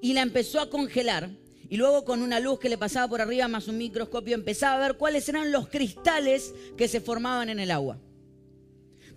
y 0.00 0.14
la 0.14 0.22
empezó 0.22 0.58
a 0.58 0.70
congelar 0.70 1.28
y 1.68 1.76
luego 1.76 2.06
con 2.06 2.22
una 2.22 2.40
luz 2.40 2.60
que 2.60 2.70
le 2.70 2.78
pasaba 2.78 3.08
por 3.08 3.20
arriba 3.20 3.46
más 3.46 3.68
un 3.68 3.76
microscopio 3.76 4.34
empezaba 4.34 4.76
a 4.76 4.88
ver 4.88 4.96
cuáles 4.96 5.28
eran 5.28 5.52
los 5.52 5.68
cristales 5.68 6.54
que 6.74 6.88
se 6.88 7.02
formaban 7.02 7.50
en 7.50 7.60
el 7.60 7.70
agua. 7.70 7.98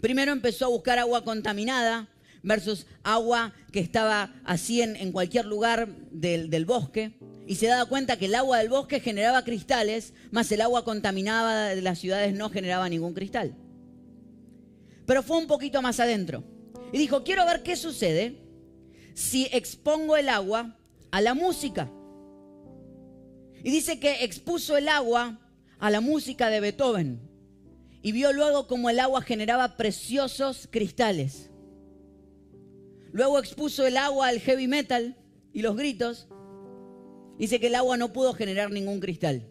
Primero 0.02 0.34
empezó 0.34 0.66
a 0.66 0.70
buscar 0.70 1.00
agua 1.00 1.24
contaminada 1.24 2.10
versus 2.44 2.88
agua 3.04 3.54
que 3.72 3.80
estaba 3.80 4.36
así 4.44 4.82
en, 4.82 5.14
cualquier 5.14 5.46
lugar 5.46 5.88
del, 6.12 6.50
del 6.50 6.66
bosque 6.66 7.18
y 7.48 7.56
se 7.56 7.68
daba 7.68 7.86
cuenta 7.86 8.18
que 8.18 8.26
el 8.26 8.36
agua 8.36 8.60
del 8.60 8.70
bosque 8.70 9.00
generaba 9.00 9.44
cristales, 9.44 10.14
más 10.32 10.52
el 10.52 10.62
agua 10.62 10.84
contaminada 10.84 11.70
de 11.70 11.82
las 11.82 12.00
ciudades 12.00 12.34
no 12.34 12.50
generaba 12.50 12.90
ningún 12.90 13.14
cristal 13.14 13.56
pero 15.06 15.24
fue 15.24 15.38
un 15.38 15.48
poquito 15.48 15.82
más 15.82 16.00
adentro. 16.00 16.44
Y 16.92 16.98
dijo, 16.98 17.24
quiero 17.24 17.46
ver 17.46 17.64
qué 17.64 17.76
sucede 17.76 18.42
si 19.14 19.48
expongo 19.52 20.18
el 20.18 20.30
agua 20.30 20.78
a 21.12 21.22
la 21.22 21.34
música. 21.34 21.92
Y 23.64 23.72
dice 23.72 24.00
que 24.00 24.24
expuso 24.24 24.78
el 24.78 24.90
agua 24.90 25.40
a 25.80 25.90
la 25.90 26.02
música 26.02 26.50
de 26.50 26.60
Beethoven. 26.60 27.20
Y 28.02 28.12
vio 28.12 28.34
luego 28.34 28.68
cómo 28.68 28.90
el 28.90 29.00
agua 29.00 29.22
generaba 29.22 29.78
preciosos 29.78 30.68
cristales. 30.72 31.50
Luego 33.12 33.40
expuso 33.40 33.86
el 33.88 33.98
agua 33.98 34.28
al 34.28 34.40
heavy 34.40 34.68
metal 34.68 35.18
y 35.54 35.62
los 35.62 35.76
gritos. 35.76 36.28
Dice 37.38 37.60
que 37.60 37.68
el 37.68 37.76
agua 37.76 37.98
no 37.98 38.14
pudo 38.14 38.34
generar 38.34 38.72
ningún 38.72 39.00
cristal. 39.00 39.48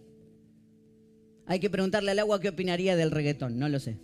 Hay 1.46 1.60
que 1.60 1.68
preguntarle 1.68 2.10
al 2.12 2.18
agua 2.18 2.40
qué 2.40 2.48
opinaría 2.48 2.96
del 2.96 3.10
reggaetón, 3.10 3.58
no 3.58 3.68
lo 3.68 3.78
sé. 3.78 3.98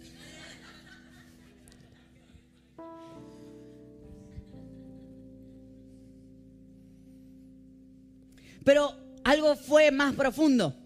Pero 8.64 8.94
algo 9.24 9.56
fue 9.56 9.90
más 9.90 10.14
profundo. 10.14 10.76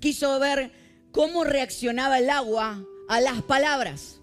Quiso 0.00 0.38
ver 0.38 0.70
cómo 1.10 1.44
reaccionaba 1.44 2.18
el 2.18 2.30
agua 2.30 2.84
a 3.08 3.20
las 3.20 3.42
palabras. 3.42 4.20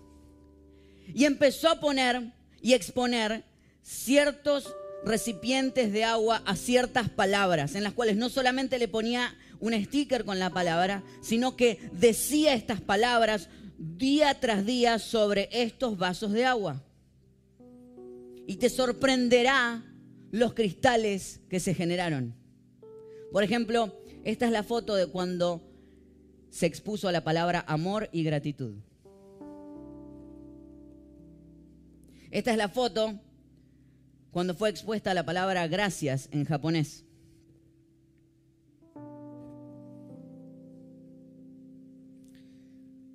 Y 1.13 1.25
empezó 1.25 1.69
a 1.69 1.79
poner 1.79 2.31
y 2.61 2.73
exponer 2.73 3.43
ciertos 3.81 4.73
recipientes 5.05 5.93
de 5.93 6.03
agua 6.03 6.41
a 6.45 6.55
ciertas 6.55 7.09
palabras, 7.09 7.75
en 7.75 7.83
las 7.83 7.93
cuales 7.93 8.17
no 8.17 8.29
solamente 8.29 8.79
le 8.79 8.87
ponía 8.87 9.35
un 9.59 9.73
sticker 9.73 10.25
con 10.25 10.39
la 10.39 10.49
palabra, 10.49 11.03
sino 11.21 11.55
que 11.55 11.79
decía 11.93 12.53
estas 12.53 12.81
palabras 12.81 13.49
día 13.77 14.39
tras 14.39 14.65
día 14.65 14.99
sobre 14.99 15.47
estos 15.51 15.97
vasos 15.97 16.31
de 16.31 16.45
agua. 16.45 16.83
Y 18.47 18.57
te 18.57 18.69
sorprenderá 18.69 19.83
los 20.31 20.53
cristales 20.53 21.39
que 21.49 21.59
se 21.59 21.73
generaron. 21.73 22.35
Por 23.31 23.43
ejemplo, 23.43 24.01
esta 24.23 24.45
es 24.45 24.51
la 24.51 24.63
foto 24.63 24.95
de 24.95 25.07
cuando 25.07 25.61
se 26.49 26.65
expuso 26.65 27.11
la 27.11 27.23
palabra 27.23 27.63
amor 27.67 28.09
y 28.11 28.23
gratitud. 28.23 28.75
Esta 32.31 32.51
es 32.51 32.57
la 32.57 32.69
foto 32.69 33.19
cuando 34.35 34.53
fue 34.53 34.67
expuesta 34.69 35.13
la 35.13 35.23
palabra 35.23 35.65
gracias 35.69 36.27
en 36.33 36.43
japonés. 36.43 37.05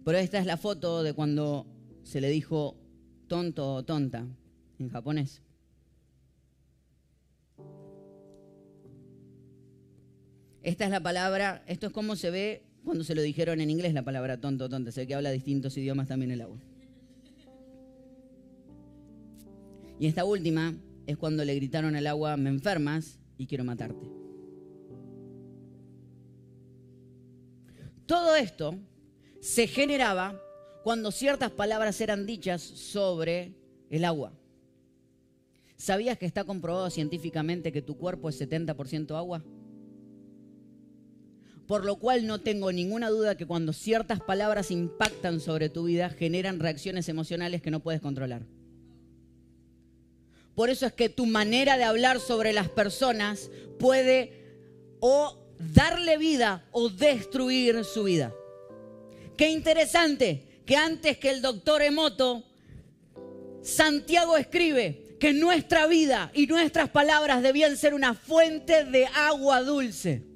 Pero 0.03 0.17
esta 0.17 0.39
es 0.39 0.47
la 0.47 0.57
foto 0.57 1.03
de 1.03 1.13
cuando 1.13 1.67
se 2.05 2.23
le 2.23 2.31
dijo 2.31 2.79
tonto 3.27 3.75
o 3.75 3.85
tonta 3.85 4.27
en 4.79 4.89
japonés. 4.89 5.43
Esta 10.63 10.87
es 10.87 10.91
la 10.91 11.03
palabra, 11.03 11.63
esto 11.67 11.89
es 11.89 11.93
como 11.93 12.17
se 12.17 12.31
ve 12.31 12.63
cuando 12.83 13.05
se 13.05 13.15
lo 13.15 13.21
dijeron 13.21 13.61
en 13.61 13.69
inglés 13.69 13.93
la 13.93 14.05
palabra 14.07 14.41
tonto 14.41 14.65
o 14.65 14.69
tonta. 14.71 14.91
Sé 14.91 15.07
que 15.07 15.15
habla 15.15 15.31
distintos 15.31 15.77
idiomas 15.77 16.09
también 16.09 16.31
el 16.31 16.41
agua. 16.41 16.57
Y 19.99 20.07
esta 20.07 20.25
última 20.25 20.75
es 21.11 21.17
cuando 21.17 21.45
le 21.45 21.55
gritaron 21.55 21.97
al 21.97 22.07
agua, 22.07 22.37
me 22.37 22.51
enfermas 22.51 23.19
y 23.37 23.47
quiero 23.47 23.65
matarte. 23.65 24.07
Todo 28.07 28.35
esto 28.35 28.77
se 29.41 29.67
generaba 29.67 30.41
cuando 30.83 31.13
ciertas 31.13 31.51
palabras 31.51 32.01
eran 32.01 32.27
dichas 32.27 32.61
sobre 32.61 33.55
el 33.89 34.05
agua. 34.05 34.33
¿Sabías 35.77 36.19
que 36.19 36.27
está 36.27 36.45
comprobado 36.45 36.91
científicamente 36.91 37.73
que 37.73 37.83
tu 37.83 37.97
cuerpo 37.97 38.29
es 38.29 38.41
70% 38.41 39.17
agua? 39.17 39.43
Por 41.67 41.85
lo 41.85 41.97
cual 41.97 42.27
no 42.27 42.41
tengo 42.41 42.73
ninguna 42.73 43.09
duda 43.11 43.37
que 43.37 43.47
cuando 43.47 43.73
ciertas 43.73 44.21
palabras 44.21 44.71
impactan 44.73 45.39
sobre 45.39 45.69
tu 45.69 45.85
vida 45.85 46.11
generan 46.11 46.59
reacciones 46.59 47.09
emocionales 47.09 47.63
que 47.63 47.71
no 47.71 47.81
puedes 47.81 48.01
controlar. 48.01 48.45
Por 50.61 50.69
eso 50.69 50.85
es 50.85 50.93
que 50.93 51.09
tu 51.09 51.25
manera 51.25 51.79
de 51.79 51.85
hablar 51.85 52.21
sobre 52.21 52.53
las 52.53 52.69
personas 52.69 53.51
puede 53.79 54.45
o 55.01 55.39
darle 55.59 56.19
vida 56.19 56.69
o 56.71 56.91
destruir 56.91 57.83
su 57.83 58.05
vida. 58.05 58.35
Qué 59.39 59.49
interesante 59.49 60.61
que 60.67 60.77
antes 60.77 61.17
que 61.17 61.31
el 61.31 61.41
doctor 61.41 61.81
Emoto, 61.81 62.45
Santiago 63.63 64.37
escribe 64.37 65.17
que 65.19 65.33
nuestra 65.33 65.87
vida 65.87 66.31
y 66.35 66.47
nuestras 66.47 66.91
palabras 66.91 67.41
debían 67.41 67.79
ser 67.79 67.95
una 67.95 68.13
fuente 68.13 68.85
de 68.85 69.07
agua 69.07 69.63
dulce. 69.63 70.27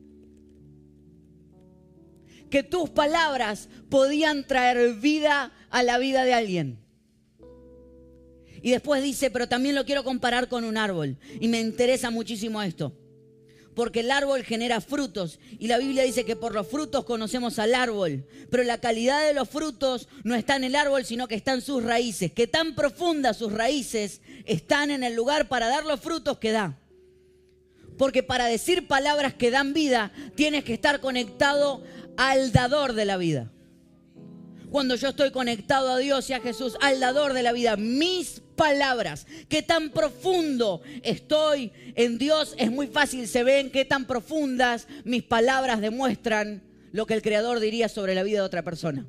Que 2.49 2.63
tus 2.63 2.89
palabras 2.89 3.69
podían 3.91 4.47
traer 4.47 4.95
vida 4.95 5.53
a 5.69 5.83
la 5.83 5.99
vida 5.99 6.25
de 6.25 6.33
alguien. 6.33 6.84
Y 8.65 8.71
después 8.71 9.03
dice, 9.03 9.31
pero 9.31 9.47
también 9.47 9.75
lo 9.75 9.85
quiero 9.85 10.05
comparar 10.05 10.49
con 10.49 10.65
un 10.65 10.79
árbol. 10.79 11.19
Y 11.39 11.49
me 11.49 11.61
interesa 11.61 12.09
muchísimo 12.09 12.63
esto 12.63 12.95
porque 13.75 14.01
el 14.01 14.11
árbol 14.11 14.43
genera 14.43 14.81
frutos. 14.81 15.39
Y 15.59 15.67
la 15.67 15.77
Biblia 15.77 16.03
dice 16.03 16.25
que 16.25 16.35
por 16.35 16.55
los 16.55 16.67
frutos 16.67 17.05
conocemos 17.05 17.59
al 17.59 17.75
árbol. 17.75 18.25
Pero 18.51 18.63
la 18.63 18.79
calidad 18.79 19.27
de 19.27 19.35
los 19.35 19.51
frutos 19.51 20.09
no 20.23 20.35
está 20.35 20.57
en 20.57 20.65
el 20.65 20.77
árbol, 20.77 21.05
sino 21.05 21.29
que 21.29 21.35
está 21.35 21.53
en 21.53 21.61
sus 21.61 21.83
raíces. 21.83 22.33
Que 22.33 22.47
tan 22.47 22.75
profundas 22.75 23.37
sus 23.37 23.53
raíces 23.53 24.23
están 24.47 24.91
en 24.91 25.05
el 25.05 25.15
lugar 25.15 25.49
para 25.49 25.69
dar 25.69 25.85
los 25.85 26.01
frutos 26.01 26.39
que 26.39 26.53
da. 26.53 26.79
Porque 27.99 28.23
para 28.23 28.47
decir 28.47 28.89
palabras 28.89 29.35
que 29.35 29.51
dan 29.51 29.75
vida, 29.75 30.11
tienes 30.37 30.65
que 30.65 30.73
estar 30.73 31.01
conectado 31.01 31.83
al 32.17 32.51
dador 32.51 32.95
de 32.95 33.05
la 33.05 33.19
vida 33.19 33.51
cuando 34.71 34.97
yo 34.97 35.11
estoy 35.11 35.31
conectado 35.31 35.89
a 35.93 35.99
Dios 35.99 36.29
y 36.31 36.33
a 36.33 36.41
Jesús, 36.41 36.77
al 36.81 36.99
dador 36.99 37.33
de 37.33 37.45
la 37.45 37.53
vida. 37.53 37.77
Mis 37.77 38.43
palabras, 38.55 39.27
qué 39.49 39.63
tan 39.63 39.91
profundo 39.91 40.83
estoy 41.03 41.73
en 41.95 42.19
Dios, 42.19 42.55
es 42.59 42.71
muy 42.71 42.87
fácil, 42.87 43.29
se 43.29 43.45
ven 43.45 43.71
qué 43.71 43.85
tan 43.85 44.07
profundas 44.07 44.87
mis 45.05 45.23
palabras 45.23 45.81
demuestran 45.81 46.63
lo 46.93 47.07
que 47.07 47.15
el 47.15 47.23
Creador 47.23 47.61
diría 47.61 47.89
sobre 47.89 48.15
la 48.15 48.23
vida 48.23 48.39
de 48.39 48.47
otra 48.47 48.63
persona. 48.63 49.07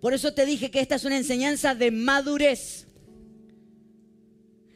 Por 0.00 0.14
eso 0.14 0.32
te 0.32 0.46
dije 0.46 0.70
que 0.70 0.80
esta 0.80 0.94
es 0.94 1.04
una 1.04 1.16
enseñanza 1.16 1.74
de 1.74 1.90
madurez. 1.90 2.86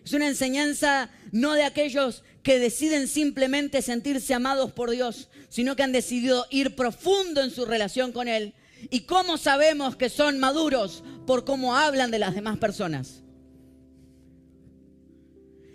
Es 0.05 0.13
una 0.13 0.29
enseñanza 0.29 1.11
no 1.33 1.55
de 1.55 1.65
aquellos 1.65 2.23
que 2.43 2.59
deciden 2.59 3.09
simplemente 3.09 3.81
sentirse 3.81 4.35
amados 4.35 4.71
por 4.71 4.91
Dios, 4.91 5.31
sino 5.49 5.77
que 5.77 5.83
han 5.83 5.93
decidido 5.93 6.47
ir 6.51 6.77
profundo 6.77 7.43
en 7.43 7.51
su 7.51 7.65
relación 7.65 8.13
con 8.13 8.29
Él. 8.29 8.55
¿Y 8.91 9.01
cómo 9.01 9.37
sabemos 9.37 9.97
que 9.97 10.09
son 10.09 10.39
maduros? 10.39 11.03
Por 11.27 11.45
cómo 11.45 11.77
hablan 11.77 12.11
de 12.11 12.19
las 12.19 12.35
demás 12.35 12.59
personas. 12.59 13.23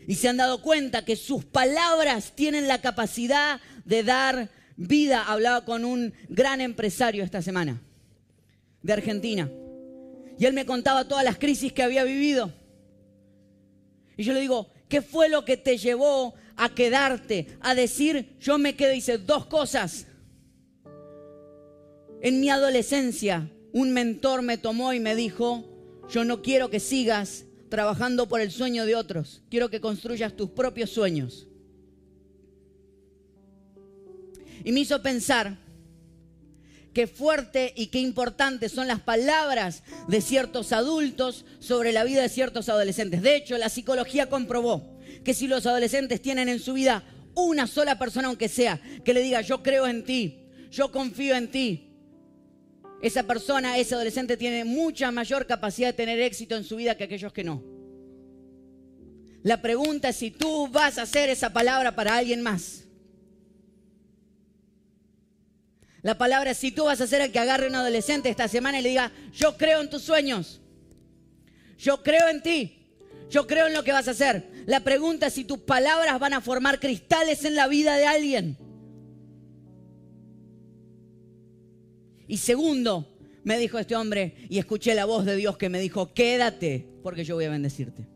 Y 0.07 0.15
se 0.15 0.27
han 0.27 0.37
dado 0.37 0.61
cuenta 0.61 1.05
que 1.05 1.15
sus 1.15 1.45
palabras 1.45 2.33
tienen 2.35 2.67
la 2.67 2.81
capacidad 2.81 3.61
de 3.85 4.03
dar 4.03 4.49
vida. 4.75 5.23
Hablaba 5.23 5.65
con 5.65 5.85
un 5.85 6.13
gran 6.29 6.61
empresario 6.61 7.23
esta 7.23 7.41
semana 7.41 7.81
de 8.81 8.93
Argentina. 8.93 9.51
Y 10.37 10.45
él 10.45 10.53
me 10.53 10.65
contaba 10.65 11.07
todas 11.07 11.23
las 11.23 11.37
crisis 11.37 11.73
que 11.73 11.83
había 11.83 12.03
vivido. 12.03 12.53
Y 14.17 14.23
yo 14.23 14.33
le 14.33 14.41
digo, 14.41 14.71
¿qué 14.87 15.01
fue 15.01 15.29
lo 15.29 15.45
que 15.45 15.57
te 15.57 15.77
llevó 15.77 16.33
a 16.59 16.75
quedarte, 16.75 17.47
a 17.61 17.73
decir, 17.73 18.35
yo 18.41 18.57
me 18.57 18.75
quedo, 18.75 18.91
dice, 18.91 19.17
dos 19.17 19.45
cosas. 19.45 20.05
En 22.21 22.41
mi 22.41 22.49
adolescencia, 22.49 23.49
un 23.71 23.91
mentor 23.91 24.41
me 24.41 24.57
tomó 24.57 24.93
y 24.93 24.99
me 24.99 25.15
dijo, 25.15 25.63
yo 26.09 26.25
no 26.25 26.41
quiero 26.41 26.69
que 26.69 26.79
sigas 26.79 27.45
trabajando 27.69 28.27
por 28.27 28.41
el 28.41 28.51
sueño 28.51 28.85
de 28.85 28.95
otros, 28.95 29.41
quiero 29.49 29.69
que 29.69 29.79
construyas 29.79 30.35
tus 30.35 30.49
propios 30.49 30.89
sueños. 30.89 31.47
Y 34.63 34.71
me 34.73 34.81
hizo 34.81 35.01
pensar 35.01 35.57
qué 36.93 37.07
fuerte 37.07 37.73
y 37.77 37.87
qué 37.87 37.99
importante 37.99 38.67
son 38.67 38.87
las 38.87 38.99
palabras 38.99 39.83
de 40.09 40.19
ciertos 40.19 40.73
adultos 40.73 41.45
sobre 41.59 41.93
la 41.93 42.03
vida 42.03 42.21
de 42.21 42.29
ciertos 42.29 42.67
adolescentes. 42.67 43.21
De 43.21 43.37
hecho, 43.37 43.57
la 43.57 43.69
psicología 43.69 44.29
comprobó 44.29 44.97
que 45.23 45.33
si 45.33 45.47
los 45.47 45.65
adolescentes 45.65 46.21
tienen 46.21 46.49
en 46.49 46.59
su 46.59 46.73
vida 46.73 47.03
una 47.35 47.67
sola 47.67 47.97
persona, 47.97 48.27
aunque 48.27 48.49
sea, 48.49 48.81
que 49.05 49.13
le 49.13 49.21
diga, 49.21 49.39
yo 49.39 49.63
creo 49.63 49.87
en 49.87 50.03
ti, 50.03 50.39
yo 50.71 50.91
confío 50.91 51.35
en 51.35 51.49
ti, 51.49 51.88
esa 53.01 53.23
persona, 53.23 53.77
ese 53.77 53.95
adolescente 53.95 54.37
tiene 54.37 54.65
mucha 54.65 55.11
mayor 55.11 55.45
capacidad 55.45 55.89
de 55.89 55.93
tener 55.93 56.19
éxito 56.19 56.55
en 56.55 56.63
su 56.63 56.75
vida 56.75 56.95
que 56.95 57.05
aquellos 57.05 57.31
que 57.31 57.43
no. 57.43 57.63
La 59.41 59.61
pregunta 59.61 60.09
es 60.09 60.17
si 60.17 60.31
tú 60.31 60.67
vas 60.67 60.97
a 60.97 61.03
hacer 61.03 61.29
esa 61.29 61.51
palabra 61.51 61.95
para 61.95 62.17
alguien 62.17 62.41
más. 62.41 62.83
La 66.01 66.17
palabra 66.17 66.51
es 66.51 66.57
si 66.57 66.71
tú 66.71 66.85
vas 66.85 67.01
a 67.01 67.07
ser 67.07 67.21
el 67.21 67.31
que 67.31 67.39
agarre 67.39 67.65
a 67.65 67.69
un 67.69 67.75
adolescente 67.75 68.29
esta 68.29 68.47
semana 68.47 68.79
y 68.79 68.83
le 68.83 68.89
diga, 68.89 69.11
yo 69.33 69.57
creo 69.57 69.81
en 69.81 69.89
tus 69.89 70.01
sueños, 70.01 70.61
yo 71.77 72.03
creo 72.03 72.29
en 72.29 72.41
ti, 72.41 72.87
yo 73.29 73.47
creo 73.47 73.67
en 73.67 73.73
lo 73.73 73.83
que 73.83 73.91
vas 73.91 74.07
a 74.07 74.11
hacer. 74.11 74.49
La 74.65 74.81
pregunta 74.81 75.27
es 75.27 75.33
si 75.33 75.43
tus 75.43 75.59
palabras 75.59 76.19
van 76.19 76.33
a 76.33 76.41
formar 76.41 76.79
cristales 76.79 77.43
en 77.45 77.55
la 77.55 77.67
vida 77.67 77.95
de 77.95 78.05
alguien. 78.05 78.57
Y 82.29 82.37
segundo, 82.37 83.07
me 83.43 83.57
dijo 83.57 83.79
este 83.79 83.95
hombre, 83.95 84.35
y 84.49 84.59
escuché 84.59 84.93
la 84.93 85.05
voz 85.05 85.25
de 85.25 85.35
Dios 85.35 85.57
que 85.57 85.67
me 85.67 85.79
dijo, 85.79 86.13
quédate, 86.13 86.87
porque 87.01 87.23
yo 87.23 87.33
voy 87.33 87.45
a 87.45 87.49
bendecirte. 87.49 88.07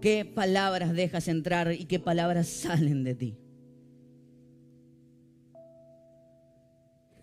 ¿Qué 0.00 0.24
palabras 0.24 0.94
dejas 0.94 1.28
entrar 1.28 1.72
y 1.72 1.84
qué 1.84 2.00
palabras 2.00 2.48
salen 2.48 3.04
de 3.04 3.14
ti? 3.14 3.36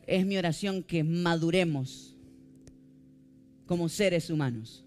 Es 0.06 0.28
mi 0.28 0.38
oración 0.38 0.84
que 0.84 1.04
maduremos 1.04 2.16
como 3.66 3.90
seres 3.90 4.30
humanos. 4.30 4.86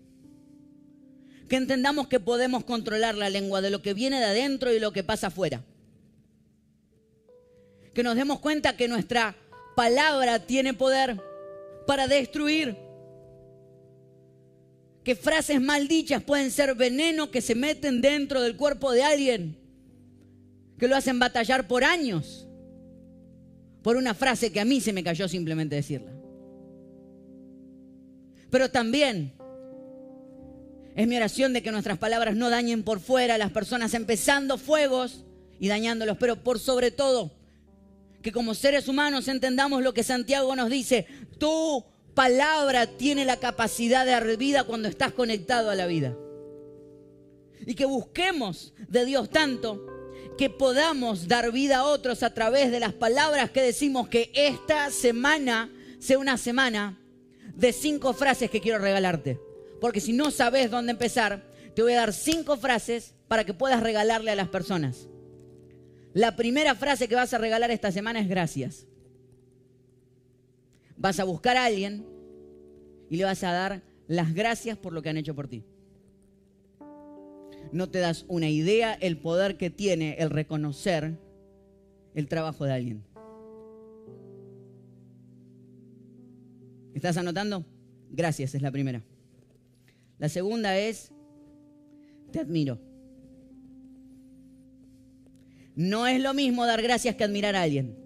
Que 1.48 1.56
entendamos 1.56 2.06
que 2.06 2.20
podemos 2.20 2.62
controlar 2.62 3.16
la 3.16 3.28
lengua 3.28 3.60
de 3.60 3.70
lo 3.70 3.82
que 3.82 3.92
viene 3.92 4.20
de 4.20 4.26
adentro 4.26 4.72
y 4.72 4.78
lo 4.78 4.92
que 4.92 5.02
pasa 5.02 5.26
afuera. 5.28 5.64
Que 7.96 8.02
nos 8.02 8.14
demos 8.14 8.40
cuenta 8.40 8.76
que 8.76 8.88
nuestra 8.88 9.34
palabra 9.74 10.44
tiene 10.44 10.74
poder 10.74 11.18
para 11.86 12.06
destruir. 12.06 12.76
Que 15.02 15.16
frases 15.16 15.62
maldichas 15.62 16.22
pueden 16.22 16.50
ser 16.50 16.74
veneno 16.74 17.30
que 17.30 17.40
se 17.40 17.54
meten 17.54 18.02
dentro 18.02 18.42
del 18.42 18.54
cuerpo 18.54 18.92
de 18.92 19.02
alguien. 19.02 19.56
Que 20.78 20.88
lo 20.88 20.94
hacen 20.94 21.18
batallar 21.18 21.66
por 21.66 21.84
años. 21.84 22.46
Por 23.80 23.96
una 23.96 24.12
frase 24.12 24.52
que 24.52 24.60
a 24.60 24.66
mí 24.66 24.82
se 24.82 24.92
me 24.92 25.02
cayó 25.02 25.26
simplemente 25.26 25.76
decirla. 25.76 26.12
Pero 28.50 28.70
también 28.70 29.32
es 30.94 31.08
mi 31.08 31.16
oración 31.16 31.54
de 31.54 31.62
que 31.62 31.72
nuestras 31.72 31.96
palabras 31.96 32.36
no 32.36 32.50
dañen 32.50 32.82
por 32.82 33.00
fuera 33.00 33.36
a 33.36 33.38
las 33.38 33.52
personas, 33.52 33.94
empezando 33.94 34.58
fuegos 34.58 35.24
y 35.58 35.68
dañándolos, 35.68 36.18
pero 36.18 36.36
por 36.36 36.58
sobre 36.58 36.90
todo, 36.90 37.32
que 38.26 38.32
como 38.32 38.56
seres 38.56 38.88
humanos 38.88 39.28
entendamos 39.28 39.84
lo 39.84 39.94
que 39.94 40.02
Santiago 40.02 40.56
nos 40.56 40.68
dice, 40.68 41.06
tu 41.38 41.84
palabra 42.12 42.88
tiene 42.88 43.24
la 43.24 43.36
capacidad 43.36 44.04
de 44.04 44.10
dar 44.10 44.36
vida 44.36 44.64
cuando 44.64 44.88
estás 44.88 45.12
conectado 45.12 45.70
a 45.70 45.76
la 45.76 45.86
vida. 45.86 46.16
Y 47.64 47.76
que 47.76 47.84
busquemos 47.84 48.74
de 48.88 49.04
Dios 49.04 49.30
tanto 49.30 49.86
que 50.36 50.50
podamos 50.50 51.28
dar 51.28 51.52
vida 51.52 51.76
a 51.76 51.84
otros 51.84 52.24
a 52.24 52.34
través 52.34 52.72
de 52.72 52.80
las 52.80 52.94
palabras 52.94 53.52
que 53.52 53.62
decimos 53.62 54.08
que 54.08 54.32
esta 54.34 54.90
semana 54.90 55.72
sea 56.00 56.18
una 56.18 56.36
semana 56.36 56.98
de 57.54 57.72
cinco 57.72 58.12
frases 58.12 58.50
que 58.50 58.60
quiero 58.60 58.80
regalarte. 58.80 59.38
Porque 59.80 60.00
si 60.00 60.12
no 60.12 60.32
sabes 60.32 60.68
dónde 60.68 60.90
empezar, 60.90 61.48
te 61.76 61.82
voy 61.82 61.92
a 61.92 61.98
dar 61.98 62.12
cinco 62.12 62.56
frases 62.56 63.14
para 63.28 63.44
que 63.44 63.54
puedas 63.54 63.84
regalarle 63.84 64.32
a 64.32 64.36
las 64.36 64.48
personas. 64.48 65.06
La 66.16 66.34
primera 66.34 66.74
frase 66.74 67.08
que 67.08 67.14
vas 67.14 67.34
a 67.34 67.38
regalar 67.38 67.70
esta 67.70 67.92
semana 67.92 68.20
es 68.20 68.26
gracias. 68.26 68.86
Vas 70.96 71.20
a 71.20 71.24
buscar 71.24 71.58
a 71.58 71.66
alguien 71.66 72.06
y 73.10 73.18
le 73.18 73.24
vas 73.24 73.44
a 73.44 73.52
dar 73.52 73.82
las 74.08 74.32
gracias 74.32 74.78
por 74.78 74.94
lo 74.94 75.02
que 75.02 75.10
han 75.10 75.18
hecho 75.18 75.34
por 75.34 75.46
ti. 75.46 75.62
No 77.70 77.90
te 77.90 77.98
das 77.98 78.24
una 78.28 78.48
idea 78.48 78.94
el 78.94 79.18
poder 79.18 79.58
que 79.58 79.68
tiene 79.68 80.16
el 80.18 80.30
reconocer 80.30 81.18
el 82.14 82.28
trabajo 82.28 82.64
de 82.64 82.72
alguien. 82.72 83.04
¿Estás 86.94 87.18
anotando? 87.18 87.66
Gracias, 88.10 88.54
es 88.54 88.62
la 88.62 88.70
primera. 88.70 89.02
La 90.18 90.30
segunda 90.30 90.78
es, 90.78 91.12
te 92.32 92.40
admiro. 92.40 92.85
No 95.76 96.06
es 96.06 96.20
lo 96.22 96.32
mismo 96.32 96.64
dar 96.64 96.82
gracias 96.82 97.14
que 97.16 97.24
admirar 97.24 97.54
a 97.54 97.62
alguien. 97.62 97.96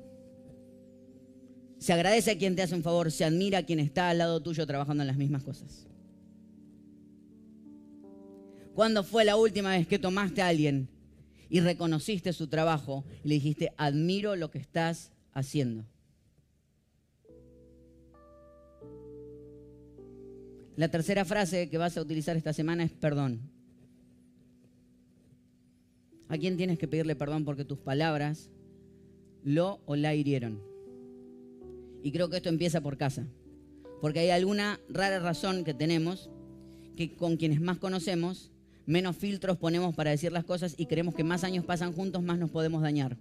Se 1.78 1.92
agradece 1.92 2.33
a 2.33 2.37
quien 2.37 2.56
te 2.56 2.62
hace 2.62 2.74
un 2.74 2.83
favor, 2.83 3.11
se 3.11 3.24
admira 3.24 3.59
a 3.59 3.62
quien 3.62 3.78
está 3.78 4.11
al 4.11 4.18
lado 4.18 4.42
tuyo 4.42 4.66
trabajando 4.66 5.02
en 5.02 5.06
las 5.06 5.16
mismas 5.16 5.44
cosas. 5.44 5.87
¿Cuándo 8.74 9.04
fue 9.04 9.24
la 9.24 9.37
última 9.37 9.70
vez 9.70 9.87
que 9.87 9.98
tomaste 9.98 10.42
a 10.42 10.48
alguien 10.48 10.88
y 11.48 11.61
reconociste 11.61 12.33
su 12.33 12.48
trabajo 12.48 13.04
y 13.24 13.28
le 13.28 13.35
dijiste, 13.37 13.72
admiro 13.76 14.35
lo 14.37 14.50
que 14.50 14.59
estás 14.59 15.12
haciendo? 15.33 15.87
La 20.76 20.88
tercera 20.88 21.24
frase 21.24 21.68
que 21.68 21.78
vas 21.78 21.96
a 21.96 22.00
utilizar 22.02 22.37
esta 22.37 22.52
semana 22.52 22.83
es 22.83 22.90
perdón. 22.90 23.59
¿A 26.30 26.38
quién 26.38 26.56
tienes 26.56 26.78
que 26.78 26.86
pedirle 26.86 27.16
perdón 27.16 27.44
porque 27.44 27.64
tus 27.64 27.78
palabras 27.78 28.50
lo 29.42 29.80
o 29.84 29.96
la 29.96 30.14
hirieron? 30.14 30.62
Y 32.04 32.12
creo 32.12 32.30
que 32.30 32.36
esto 32.36 32.48
empieza 32.48 32.80
por 32.80 32.96
casa. 32.96 33.26
Porque 34.00 34.20
hay 34.20 34.30
alguna 34.30 34.78
rara 34.88 35.18
razón 35.18 35.64
que 35.64 35.74
tenemos 35.74 36.30
que 36.96 37.16
con 37.16 37.36
quienes 37.36 37.60
más 37.60 37.78
conocemos, 37.78 38.52
menos 38.86 39.16
filtros 39.16 39.58
ponemos 39.58 39.92
para 39.96 40.10
decir 40.10 40.30
las 40.30 40.44
cosas 40.44 40.76
y 40.78 40.86
creemos 40.86 41.16
que 41.16 41.24
más 41.24 41.42
años 41.42 41.64
pasan 41.64 41.92
juntos, 41.92 42.22
más 42.22 42.38
nos 42.38 42.50
podemos 42.50 42.80
dañar. 42.80 43.18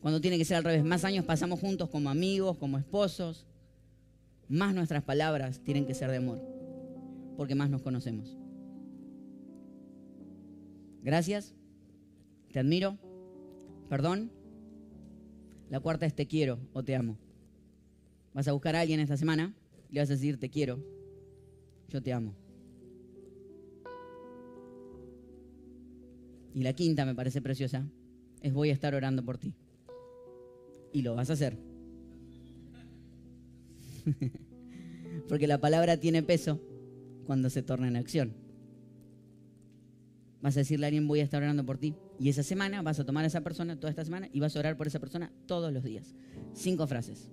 Cuando 0.00 0.22
tiene 0.22 0.38
que 0.38 0.46
ser 0.46 0.56
al 0.56 0.64
revés, 0.64 0.82
más 0.82 1.04
años 1.04 1.26
pasamos 1.26 1.60
juntos 1.60 1.90
como 1.90 2.08
amigos, 2.08 2.56
como 2.56 2.78
esposos, 2.78 3.46
más 4.48 4.74
nuestras 4.74 5.02
palabras 5.02 5.60
tienen 5.62 5.84
que 5.84 5.94
ser 5.94 6.10
de 6.10 6.16
amor, 6.16 6.40
porque 7.36 7.54
más 7.54 7.68
nos 7.68 7.82
conocemos. 7.82 8.37
Gracias, 11.02 11.54
te 12.52 12.58
admiro, 12.58 12.98
perdón. 13.88 14.30
La 15.70 15.80
cuarta 15.80 16.06
es 16.06 16.14
te 16.14 16.26
quiero 16.26 16.58
o 16.72 16.82
te 16.82 16.96
amo. 16.96 17.18
Vas 18.34 18.48
a 18.48 18.52
buscar 18.52 18.76
a 18.76 18.80
alguien 18.80 19.00
esta 19.00 19.16
semana 19.16 19.54
y 19.90 19.94
le 19.94 20.00
vas 20.00 20.10
a 20.10 20.14
decir 20.14 20.38
te 20.38 20.50
quiero, 20.50 20.82
yo 21.88 22.02
te 22.02 22.12
amo. 22.12 22.34
Y 26.54 26.62
la 26.62 26.72
quinta 26.72 27.04
me 27.04 27.14
parece 27.14 27.40
preciosa, 27.40 27.86
es 28.42 28.52
voy 28.52 28.70
a 28.70 28.72
estar 28.72 28.94
orando 28.94 29.24
por 29.24 29.38
ti. 29.38 29.54
Y 30.92 31.02
lo 31.02 31.14
vas 31.14 31.30
a 31.30 31.34
hacer. 31.34 31.56
Porque 35.28 35.46
la 35.46 35.60
palabra 35.60 35.98
tiene 35.98 36.22
peso 36.22 36.60
cuando 37.26 37.50
se 37.50 37.62
torna 37.62 37.88
en 37.88 37.96
acción. 37.96 38.47
Vas 40.40 40.56
a 40.56 40.60
decirle 40.60 40.86
a 40.86 40.88
alguien, 40.88 41.08
voy 41.08 41.20
a 41.20 41.24
estar 41.24 41.42
orando 41.42 41.64
por 41.66 41.78
ti. 41.78 41.94
Y 42.18 42.28
esa 42.28 42.42
semana 42.42 42.82
vas 42.82 43.00
a 43.00 43.04
tomar 43.04 43.24
a 43.24 43.26
esa 43.26 43.40
persona, 43.42 43.76
toda 43.76 43.90
esta 43.90 44.04
semana, 44.04 44.28
y 44.32 44.40
vas 44.40 44.54
a 44.54 44.60
orar 44.60 44.76
por 44.76 44.86
esa 44.86 45.00
persona 45.00 45.32
todos 45.46 45.72
los 45.72 45.82
días. 45.82 46.14
Cinco 46.54 46.86
frases. 46.86 47.30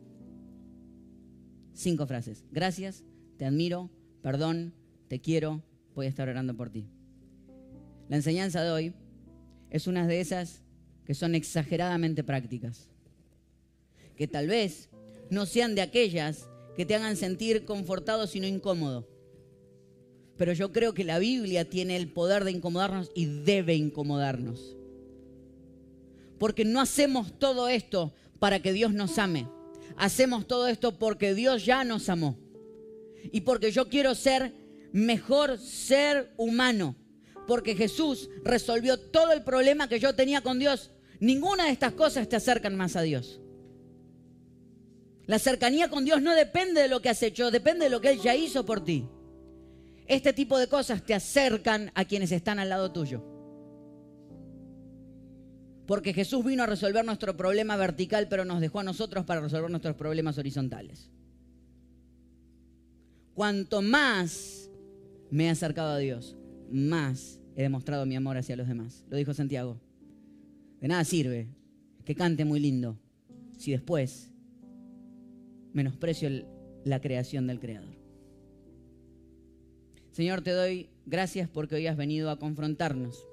Cinco 1.74 2.08
frases. 2.08 2.46
Gracias, 2.52 3.04
te 3.38 3.46
admiro, 3.46 3.92
perdón, 4.22 4.74
te 5.08 5.20
quiero, 5.20 5.62
voy 5.94 6.08
a 6.08 6.10
estar 6.10 6.28
orando 6.30 6.56
por 6.56 6.70
ti. 6.70 6.88
La 8.10 8.16
enseñanza 8.16 8.64
de 8.64 8.72
hoy 8.72 8.94
es 9.70 9.88
una 9.88 10.08
de 10.08 10.22
esas 10.22 10.62
que 11.06 11.14
son 11.14 11.36
exageradamente 11.36 12.24
prácticas. 12.24 12.90
Que 14.16 14.28
tal 14.28 14.48
vez 14.48 14.90
no 15.30 15.46
sean 15.46 15.76
de 15.76 15.82
aquellas 15.82 16.48
que 16.76 16.86
te 16.86 16.96
hagan 16.96 17.18
sentir 17.18 17.66
confortado 17.66 18.28
sino 18.28 18.48
incómodo. 18.48 19.08
Pero 20.38 20.54
yo 20.54 20.72
creo 20.72 20.94
que 20.94 21.04
la 21.04 21.20
Biblia 21.20 21.70
tiene 21.70 21.96
el 21.96 22.10
poder 22.10 22.44
de 22.44 22.52
incomodarnos 22.52 23.12
y 23.16 23.26
debe 23.26 23.76
incomodarnos. 23.76 24.76
Porque 26.38 26.66
no 26.66 26.82
hacemos 26.82 27.38
todo 27.40 27.70
esto 27.70 28.14
para 28.40 28.62
que 28.62 28.74
Dios 28.74 28.94
nos 28.94 29.18
ame. 29.18 29.48
Hacemos 29.96 30.46
todo 30.46 30.68
esto 30.68 30.98
porque 30.98 31.34
Dios 31.34 31.66
ya 31.66 31.84
nos 31.84 32.10
amó. 32.10 32.38
Y 33.32 33.42
porque 33.42 33.72
yo 33.72 33.88
quiero 33.88 34.14
ser 34.14 34.54
mejor 34.92 35.58
ser 35.58 36.34
humano. 36.38 36.96
Porque 37.48 37.76
Jesús 37.76 38.30
resolvió 38.44 39.00
todo 39.00 39.32
el 39.32 39.44
problema 39.44 39.88
que 39.88 40.00
yo 40.00 40.16
tenía 40.16 40.42
con 40.42 40.60
Dios. 40.60 40.92
Ninguna 41.20 41.66
de 41.66 41.72
estas 41.72 41.94
cosas 41.94 42.28
te 42.28 42.36
acercan 42.36 42.76
más 42.76 42.98
a 42.98 43.02
Dios. 43.02 43.40
La 45.28 45.40
cercanía 45.40 45.90
con 45.90 46.06
Dios 46.06 46.22
no 46.22 46.36
depende 46.36 46.82
de 46.82 46.88
lo 46.88 47.02
que 47.02 47.10
has 47.10 47.24
hecho, 47.24 47.50
depende 47.50 47.86
de 47.86 47.90
lo 47.90 48.02
que 48.02 48.10
Él 48.10 48.20
ya 48.22 48.36
hizo 48.36 48.66
por 48.66 48.84
ti. 48.84 49.08
Este 50.08 50.34
tipo 50.34 50.58
de 50.58 50.68
cosas 50.68 51.04
te 51.04 51.14
acercan 51.14 51.92
a 51.96 52.06
quienes 52.06 52.32
están 52.32 52.60
al 52.60 52.70
lado 52.70 52.92
tuyo. 52.92 53.24
Porque 55.88 56.14
Jesús 56.14 56.44
vino 56.44 56.64
a 56.64 56.68
resolver 56.68 57.06
nuestro 57.06 57.38
problema 57.38 57.76
vertical, 57.78 58.28
pero 58.28 58.46
nos 58.46 58.62
dejó 58.62 58.80
a 58.80 58.84
nosotros 58.84 59.26
para 59.26 59.42
resolver 59.42 59.70
nuestros 59.70 59.96
problemas 59.96 60.38
horizontales. 60.38 61.12
Cuanto 63.34 63.82
más 63.82 64.70
me 65.30 65.46
he 65.46 65.50
acercado 65.50 65.94
a 65.94 65.98
Dios, 65.98 66.36
más 66.72 67.40
he 67.56 67.64
demostrado 67.64 68.06
mi 68.06 68.16
amor 68.16 68.38
hacia 68.38 68.56
los 68.56 68.68
demás. 68.68 69.04
Lo 69.10 69.18
dijo 69.18 69.34
Santiago. 69.34 69.80
De 70.82 70.88
nada 70.88 71.04
sirve 71.04 71.50
que 72.04 72.16
cante 72.16 72.46
muy 72.46 72.60
lindo 72.60 72.98
si 73.58 73.72
después 73.72 74.32
menosprecio 75.74 76.30
la 76.84 77.02
creación 77.02 77.48
del 77.48 77.60
Creador. 77.60 78.05
Señor, 80.16 80.42
te 80.42 80.52
doy 80.52 80.88
gracias 81.06 81.50
porque 81.50 81.76
hoy 81.76 81.88
has 81.88 81.98
venido 81.98 82.30
a 82.30 82.40
confrontarnos, 82.40 83.28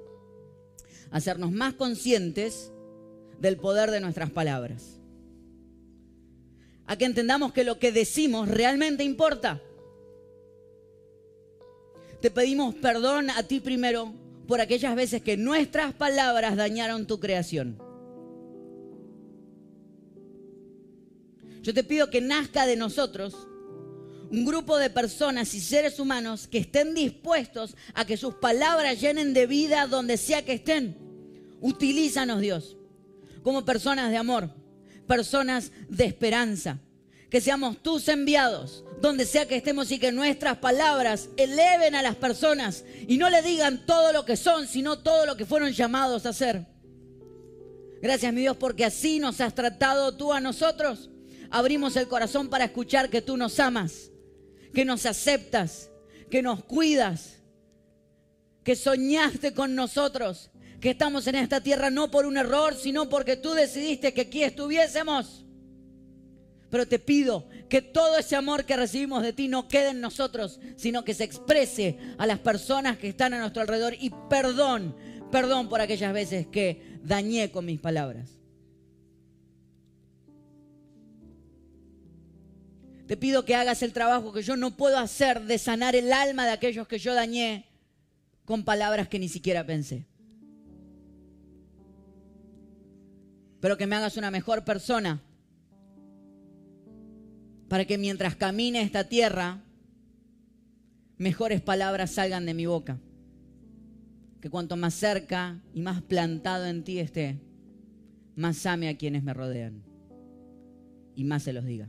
a 1.13 1.19
hacernos 1.19 1.53
más 1.53 1.75
conscientes 1.75 2.73
del 3.39 3.57
poder 3.57 3.93
de 3.93 4.01
nuestras 4.01 4.33
palabras, 4.33 4.99
a 6.87 6.97
que 6.97 7.05
entendamos 7.05 7.53
que 7.53 7.63
lo 7.63 7.79
que 7.79 7.93
decimos 7.93 8.49
realmente 8.49 9.05
importa. 9.05 9.63
Te 12.21 12.33
pedimos 12.33 12.75
perdón 12.75 13.31
a 13.31 13.45
ti 13.45 13.61
primero 13.61 14.13
por 14.49 14.61
aquellas 14.61 14.97
veces 14.97 15.23
que 15.23 15.37
nuestras 15.37 15.95
palabras 15.95 16.57
dañaron 16.57 17.07
tu 17.07 17.21
creación. 17.21 17.79
Yo 21.63 21.73
te 21.73 21.85
pido 21.85 22.11
que 22.11 22.21
nazca 22.21 22.67
de 22.67 22.75
nosotros 22.75 23.47
un 24.33 24.47
grupo 24.47 24.79
de 24.79 24.89
personas 24.89 25.53
y 25.53 25.61
seres 25.61 26.01
humanos 26.01 26.49
que 26.49 26.57
estén 26.57 26.95
dispuestos 26.95 27.77
a 27.93 28.07
que 28.07 28.17
sus 28.17 28.35
palabras 28.37 28.99
llenen 28.99 29.35
de 29.35 29.47
vida 29.47 29.87
donde 29.87 30.17
sea 30.17 30.43
que 30.43 30.55
estén. 30.55 30.97
Utilízanos, 31.61 32.41
Dios, 32.41 32.79
como 33.43 33.67
personas 33.67 34.11
de 34.11 34.17
amor, 34.17 34.51
personas 35.07 35.71
de 35.87 36.07
esperanza. 36.07 36.79
Que 37.29 37.43
seamos 37.43 37.83
tus 37.83 38.09
enviados, 38.09 38.85
donde 39.03 39.27
sea 39.27 39.47
que 39.47 39.57
estemos 39.57 39.91
y 39.91 39.99
que 39.99 40.13
nuestras 40.13 40.59
palabras 40.59 41.29
eleven 41.37 41.95
a 41.95 42.03
las 42.03 42.17
personas 42.17 42.85
y 43.07 43.19
no 43.19 43.29
le 43.29 43.43
digan 43.43 43.85
todo 43.85 44.13
lo 44.13 44.25
que 44.25 44.39
son, 44.39 44.67
sino 44.67 44.99
todo 44.99 45.27
lo 45.27 45.37
que 45.37 45.47
fueron 45.47 45.73
llamados 45.73 46.25
a 46.25 46.31
hacer. 46.31 46.67
Gracias, 48.01 48.33
mi 48.33 48.41
Dios, 48.41 48.57
porque 48.57 48.87
así 48.87 49.19
nos 49.19 49.43
has 49.43 49.55
tratado 49.55 50.17
tú 50.17 50.33
a 50.33 50.41
nosotros 50.41 51.11
abrimos 51.53 51.97
el 51.97 52.09
corazón 52.09 52.49
para 52.49 52.65
escuchar 52.65 53.11
que 53.11 53.21
tú 53.21 53.37
nos 53.37 53.61
amas, 53.61 54.12
que 54.73 54.85
nos 54.85 55.07
aceptas, 55.07 55.91
que 56.31 56.43
nos 56.43 56.65
cuidas, 56.65 57.39
que 58.65 58.77
soñaste 58.77 59.55
con 59.55 59.75
nosotros, 59.75 60.51
que 60.81 60.91
estamos 60.91 61.27
en 61.27 61.37
esta 61.37 61.61
tierra 61.61 61.91
no 61.91 62.11
por 62.11 62.27
un 62.27 62.37
error, 62.37 62.75
sino 62.75 63.09
porque 63.09 63.37
tú 63.37 63.55
decidiste 63.55 64.13
que 64.13 64.23
aquí 64.23 64.43
estuviésemos. 64.43 65.45
Pero 66.71 66.89
te 66.89 66.99
pido 66.99 67.49
que 67.69 67.83
todo 67.83 68.19
ese 68.19 68.35
amor 68.35 68.65
que 68.65 68.77
recibimos 68.77 69.23
de 69.23 69.33
ti 69.33 69.47
no 69.47 69.69
quede 69.69 69.91
en 69.91 70.01
nosotros, 70.01 70.59
sino 70.77 71.05
que 71.05 71.15
se 71.15 71.25
exprese 71.25 71.99
a 72.19 72.27
las 72.27 72.39
personas 72.39 72.97
que 72.97 73.09
están 73.09 73.35
a 73.35 73.41
nuestro 73.41 73.63
alrededor. 73.63 73.95
Y 74.01 74.11
perdón, 74.31 74.97
perdón 75.31 75.69
por 75.69 75.81
aquellas 75.81 76.13
veces 76.13 76.47
que 76.47 76.99
dañé 77.03 77.51
con 77.51 77.67
mis 77.67 77.79
palabras. 77.79 78.42
Te 83.07 83.17
pido 83.17 83.45
que 83.45 83.55
hagas 83.55 83.83
el 83.83 83.93
trabajo 83.93 84.33
que 84.33 84.43
yo 84.43 84.57
no 84.57 84.77
puedo 84.77 84.99
hacer 84.99 85.43
de 85.43 85.59
sanar 85.59 85.97
el 85.97 86.13
alma 86.13 86.47
de 86.47 86.53
aquellos 86.53 86.87
que 86.87 86.99
yo 86.99 87.15
dañé 87.15 87.67
con 88.45 88.65
palabras 88.65 89.09
que 89.09 89.19
ni 89.19 89.29
siquiera 89.29 89.67
pensé. 89.67 90.07
Pero 93.61 93.77
que 93.77 93.87
me 93.87 93.97
hagas 93.97 94.17
una 94.17 94.31
mejor 94.31 94.65
persona 94.65 95.23
para 97.69 97.85
que 97.85 97.97
mientras 97.97 98.37
camine 98.37 98.83
esta 98.83 99.09
tierra, 99.09 99.63
mejores 101.17 101.61
palabras 101.61 102.11
salgan 102.11 102.45
de 102.45 102.55
mi 102.55 102.67
boca. 102.67 102.99
Que 104.41 104.51
cuanto 104.51 104.77
más 104.77 104.95
cerca 104.95 105.63
y 105.73 105.81
más 105.81 106.03
plantado 106.03 106.67
en 106.67 106.83
ti 106.83 106.99
esté, 106.99 107.41
más 108.35 108.67
ame 108.67 108.89
a 108.89 108.97
quienes 108.97 109.23
me 109.23 109.33
rodean 109.33 109.83
y 111.15 111.25
más 111.25 111.45
se 111.45 111.53
los 111.53 111.65
diga. 111.65 111.89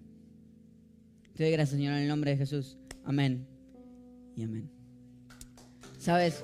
Te 1.36 1.44
doy 1.44 1.52
gracias, 1.52 1.78
Señor, 1.78 1.94
en 1.94 2.04
el 2.04 2.08
nombre 2.08 2.32
de 2.32 2.38
Jesús. 2.38 2.78
Amén 3.04 3.48
y 4.36 4.44
amén. 4.44 4.70
¿Sabes? 5.98 6.44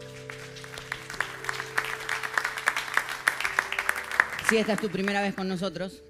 Si 4.49 4.57
esta 4.57 4.73
es 4.73 4.81
tu 4.81 4.89
primera 4.89 5.21
vez 5.21 5.35
con 5.35 5.47
nosotros, 5.47 6.03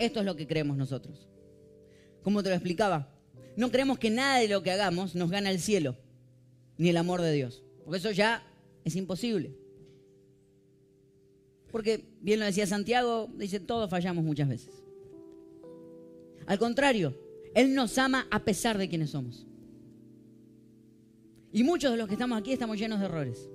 esto 0.00 0.20
es 0.20 0.26
lo 0.26 0.34
que 0.34 0.48
creemos 0.48 0.76
nosotros. 0.76 1.28
Como 2.24 2.42
te 2.42 2.48
lo 2.48 2.56
explicaba, 2.56 3.08
no 3.56 3.70
creemos 3.70 4.00
que 4.00 4.10
nada 4.10 4.38
de 4.38 4.48
lo 4.48 4.64
que 4.64 4.72
hagamos 4.72 5.14
nos 5.14 5.30
gana 5.30 5.50
el 5.50 5.60
cielo, 5.60 5.96
ni 6.76 6.88
el 6.88 6.96
amor 6.96 7.20
de 7.20 7.32
Dios. 7.32 7.62
Porque 7.84 7.98
eso 7.98 8.10
ya 8.10 8.44
es 8.84 8.96
imposible. 8.96 9.54
Porque, 11.70 12.04
bien 12.20 12.40
lo 12.40 12.46
decía 12.46 12.66
Santiago, 12.66 13.30
dice, 13.36 13.60
todos 13.60 13.88
fallamos 13.90 14.24
muchas 14.24 14.48
veces. 14.48 14.84
Al 16.46 16.58
contrario, 16.58 17.14
Él 17.54 17.74
nos 17.74 17.98
ama 17.98 18.26
a 18.30 18.44
pesar 18.44 18.78
de 18.78 18.88
quienes 18.88 19.10
somos. 19.10 19.46
Y 21.52 21.62
muchos 21.62 21.92
de 21.92 21.96
los 21.96 22.08
que 22.08 22.14
estamos 22.14 22.38
aquí 22.38 22.52
estamos 22.52 22.78
llenos 22.78 22.98
de 22.98 23.06
errores. 23.06 23.48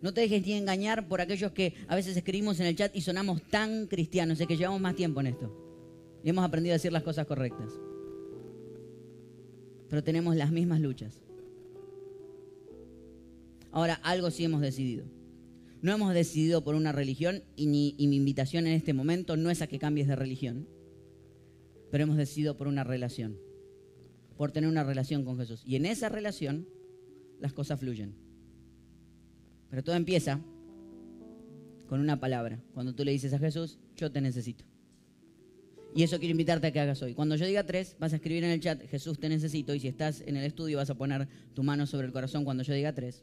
No 0.00 0.12
te 0.12 0.22
dejes 0.22 0.44
ni 0.44 0.54
engañar 0.54 1.06
por 1.06 1.20
aquellos 1.20 1.52
que 1.52 1.74
a 1.86 1.94
veces 1.94 2.16
escribimos 2.16 2.58
en 2.58 2.66
el 2.66 2.74
chat 2.74 2.94
y 2.96 3.02
sonamos 3.02 3.42
tan 3.50 3.86
cristianos, 3.86 4.40
es 4.40 4.46
que 4.46 4.56
llevamos 4.56 4.80
más 4.80 4.96
tiempo 4.96 5.20
en 5.20 5.28
esto. 5.28 5.54
Y 6.24 6.30
hemos 6.30 6.44
aprendido 6.44 6.72
a 6.72 6.76
decir 6.76 6.92
las 6.92 7.02
cosas 7.02 7.26
correctas. 7.26 7.70
Pero 9.88 10.02
tenemos 10.02 10.34
las 10.34 10.50
mismas 10.50 10.80
luchas. 10.80 11.20
Ahora, 13.70 14.00
algo 14.02 14.30
sí 14.30 14.44
hemos 14.44 14.60
decidido. 14.60 15.04
No 15.82 15.92
hemos 15.92 16.14
decidido 16.14 16.64
por 16.64 16.74
una 16.74 16.92
religión 16.92 17.42
y, 17.56 17.94
y 17.96 18.06
mi 18.06 18.16
invitación 18.16 18.66
en 18.66 18.72
este 18.72 18.92
momento 18.92 19.36
no 19.36 19.50
es 19.50 19.62
a 19.62 19.66
que 19.66 19.78
cambies 19.78 20.08
de 20.08 20.16
religión, 20.16 20.66
pero 21.92 22.04
hemos 22.04 22.16
decidido 22.16 22.56
por 22.56 22.68
una 22.68 22.84
relación, 22.84 23.36
por 24.38 24.50
tener 24.50 24.70
una 24.70 24.82
relación 24.82 25.26
con 25.26 25.36
Jesús. 25.36 25.62
Y 25.66 25.76
en 25.76 25.84
esa 25.84 26.08
relación 26.08 26.66
las 27.38 27.52
cosas 27.52 27.78
fluyen. 27.78 28.14
Pero 29.68 29.84
todo 29.84 29.94
empieza 29.94 30.40
con 31.90 32.00
una 32.00 32.18
palabra. 32.18 32.64
Cuando 32.72 32.94
tú 32.94 33.04
le 33.04 33.12
dices 33.12 33.34
a 33.34 33.38
Jesús, 33.38 33.78
yo 33.94 34.10
te 34.10 34.22
necesito. 34.22 34.64
Y 35.94 36.02
eso 36.02 36.18
quiero 36.18 36.30
invitarte 36.30 36.68
a 36.68 36.72
que 36.72 36.80
hagas 36.80 37.02
hoy. 37.02 37.12
Cuando 37.12 37.36
yo 37.36 37.44
diga 37.44 37.66
tres, 37.66 37.94
vas 38.00 38.14
a 38.14 38.16
escribir 38.16 38.42
en 38.44 38.52
el 38.52 38.60
chat, 38.60 38.80
Jesús 38.88 39.20
te 39.20 39.28
necesito. 39.28 39.74
Y 39.74 39.80
si 39.80 39.88
estás 39.88 40.22
en 40.22 40.38
el 40.38 40.46
estudio, 40.46 40.78
vas 40.78 40.88
a 40.88 40.94
poner 40.94 41.28
tu 41.52 41.62
mano 41.62 41.86
sobre 41.86 42.06
el 42.06 42.14
corazón 42.14 42.44
cuando 42.44 42.62
yo 42.62 42.72
diga 42.72 42.94
tres. 42.94 43.22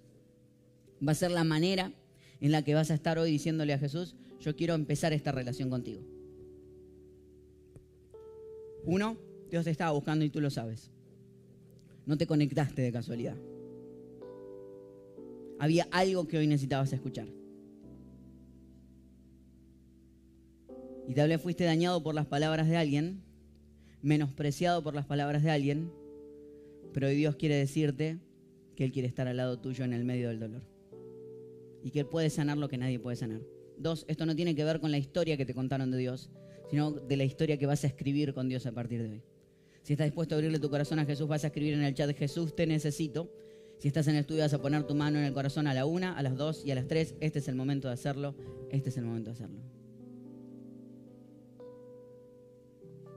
Va 1.06 1.14
a 1.14 1.16
ser 1.16 1.32
la 1.32 1.44
manera 1.44 1.92
en 2.40 2.52
la 2.52 2.62
que 2.62 2.76
vas 2.76 2.92
a 2.92 2.94
estar 2.94 3.18
hoy 3.18 3.32
diciéndole 3.32 3.74
a 3.74 3.80
Jesús, 3.80 4.16
yo 4.40 4.56
quiero 4.56 4.76
empezar 4.76 5.12
esta 5.12 5.32
relación 5.32 5.72
contigo. 5.72 6.19
Uno, 8.90 9.18
Dios 9.50 9.66
te 9.66 9.72
estaba 9.72 9.92
buscando 9.92 10.26
y 10.26 10.30
tú 10.30 10.42
lo 10.42 10.50
sabes. 10.50 10.92
No 12.06 12.18
te 12.18 12.28
conectaste 12.28 12.82
de 12.82 12.92
casualidad 12.92 13.38
había 15.60 15.88
algo 15.92 16.28
que 16.28 16.38
hoy 16.38 16.48
necesitabas 16.48 16.92
escuchar. 16.94 17.28
Y 21.08 21.14
tal 21.14 21.30
vez 21.30 21.42
fuiste 21.42 21.66
dañado 21.66 22.02
por 22.02 22.16
las 22.16 22.26
palabras 22.26 22.68
de 22.70 22.78
alguien, 22.78 23.22
menospreciado 24.02 24.82
por 24.82 24.96
las 24.96 25.06
palabras 25.06 25.44
de 25.44 25.52
alguien, 25.52 25.92
pero 26.94 27.08
hoy 27.08 27.16
Dios 27.16 27.36
quiere 27.36 27.56
decirte 27.56 28.20
que 28.76 28.86
Él 28.86 28.92
quiere 28.92 29.08
estar 29.08 29.28
al 29.28 29.38
lado 29.38 29.60
tuyo 29.60 29.84
en 29.84 29.94
el 29.94 30.06
medio 30.06 30.30
del 30.30 30.40
dolor. 30.40 30.62
Y 31.84 31.92
que 31.92 32.02
Él 32.02 32.06
puede 32.06 32.30
sanar 32.30 32.58
lo 32.58 32.70
que 32.70 32.78
nadie 32.78 33.00
puede 33.00 33.18
sanar. 33.18 33.42
Dos, 33.78 34.06
esto 34.08 34.26
no 34.26 34.36
tiene 34.36 34.56
que 34.56 34.64
ver 34.64 34.80
con 34.80 34.92
la 34.92 34.98
historia 34.98 35.36
que 35.36 35.46
te 35.46 35.54
contaron 35.54 35.92
de 35.92 35.98
Dios, 35.98 36.30
sino 36.70 36.92
de 36.92 37.18
la 37.18 37.24
historia 37.24 37.58
que 37.58 37.66
vas 37.66 37.84
a 37.84 37.88
escribir 37.88 38.34
con 38.34 38.48
Dios 38.48 38.66
a 38.66 38.72
partir 38.72 39.02
de 39.02 39.10
hoy. 39.10 39.24
Si 39.84 39.94
estás 39.94 40.06
dispuesto 40.06 40.36
a 40.36 40.38
abrirle 40.38 40.60
tu 40.60 40.70
corazón 40.70 41.00
a 41.00 41.06
Jesús, 41.06 41.28
vas 41.28 41.44
a 41.44 41.48
escribir 41.48 41.74
en 41.74 41.84
el 41.84 41.94
chat, 41.94 42.16
Jesús, 42.16 42.56
te 42.56 42.68
necesito. 42.68 43.32
Si 43.80 43.88
estás 43.88 44.08
en 44.08 44.16
el 44.16 44.22
estudio 44.22 44.42
vas 44.42 44.54
a 44.54 44.62
poner 44.62 44.84
tu 44.84 44.94
mano 44.94 45.18
en 45.20 45.26
el 45.26 45.34
corazón 45.34 45.66
a 45.66 45.74
la 45.74 45.86
una, 45.86 46.18
a 46.18 46.22
las 46.22 46.36
dos 46.36 46.66
y 46.66 46.72
a 46.72 46.76
las 46.76 46.88
tres. 46.88 47.16
Este 47.22 47.40
es 47.40 47.48
el 47.48 47.56
momento 47.56 47.88
de 47.88 47.94
hacerlo. 47.94 48.36
Este 48.70 48.90
es 48.90 48.98
el 48.98 49.06
momento 49.06 49.32
de 49.32 49.36
hacerlo. 49.36 49.60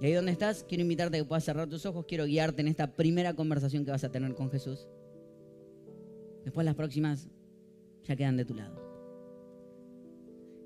Y 0.01 0.07
ahí 0.07 0.13
donde 0.15 0.33
estás, 0.33 0.65
quiero 0.65 0.83
invitarte 0.83 1.17
a 1.17 1.21
que 1.21 1.25
puedas 1.25 1.45
cerrar 1.45 1.69
tus 1.69 1.85
ojos. 1.85 2.07
Quiero 2.07 2.25
guiarte 2.27 2.61
en 2.63 2.69
esta 2.69 2.95
primera 2.95 3.35
conversación 3.35 3.85
que 3.85 3.91
vas 3.91 4.05
a 4.05 4.11
tener 4.11 4.35
con 4.35 4.51
Jesús. 4.51 4.89
Después 6.45 6.65
las 6.65 6.75
próximas 6.75 7.29
ya 8.05 8.17
quedan 8.17 8.37
de 8.37 8.45
tu 8.45 8.55
lado. 8.55 8.81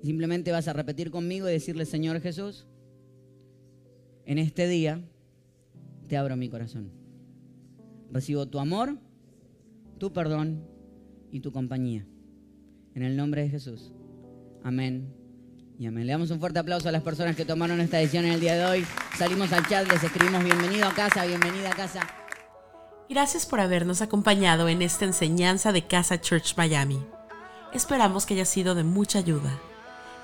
Simplemente 0.03 0.51
vas 0.51 0.67
a 0.67 0.73
repetir 0.73 1.11
conmigo 1.11 1.49
y 1.49 1.51
decirle, 1.51 1.85
Señor 1.85 2.21
Jesús, 2.21 2.67
en 4.27 4.37
este 4.37 4.67
día 4.67 5.01
te 6.07 6.17
abro 6.17 6.37
mi 6.37 6.47
corazón. 6.49 6.91
Recibo 8.11 8.47
tu 8.47 8.59
amor 8.59 8.99
tu 9.97 10.13
perdón 10.13 10.63
y 11.31 11.39
tu 11.39 11.51
compañía. 11.51 12.05
En 12.93 13.03
el 13.03 13.15
nombre 13.17 13.43
de 13.43 13.49
Jesús. 13.49 13.91
Amén 14.63 15.13
y 15.79 15.85
amén. 15.85 16.05
Le 16.05 16.13
damos 16.13 16.31
un 16.31 16.39
fuerte 16.39 16.59
aplauso 16.59 16.89
a 16.89 16.91
las 16.91 17.03
personas 17.03 17.35
que 17.35 17.45
tomaron 17.45 17.79
esta 17.79 17.97
decisión 17.97 18.25
en 18.25 18.33
el 18.33 18.39
día 18.39 18.55
de 18.55 18.65
hoy. 18.65 18.85
Salimos 19.17 19.51
al 19.53 19.67
chat, 19.67 19.91
les 19.91 20.03
escribimos 20.03 20.43
bienvenido 20.43 20.87
a 20.87 20.93
casa, 20.93 21.25
bienvenida 21.25 21.71
a 21.71 21.75
casa. 21.75 22.01
Gracias 23.09 23.45
por 23.45 23.59
habernos 23.59 24.01
acompañado 24.01 24.67
en 24.67 24.81
esta 24.81 25.05
enseñanza 25.05 25.71
de 25.71 25.87
Casa 25.87 26.19
Church 26.19 26.55
Miami. 26.57 26.99
Esperamos 27.73 28.25
que 28.25 28.33
haya 28.33 28.45
sido 28.45 28.75
de 28.75 28.83
mucha 28.83 29.19
ayuda. 29.19 29.59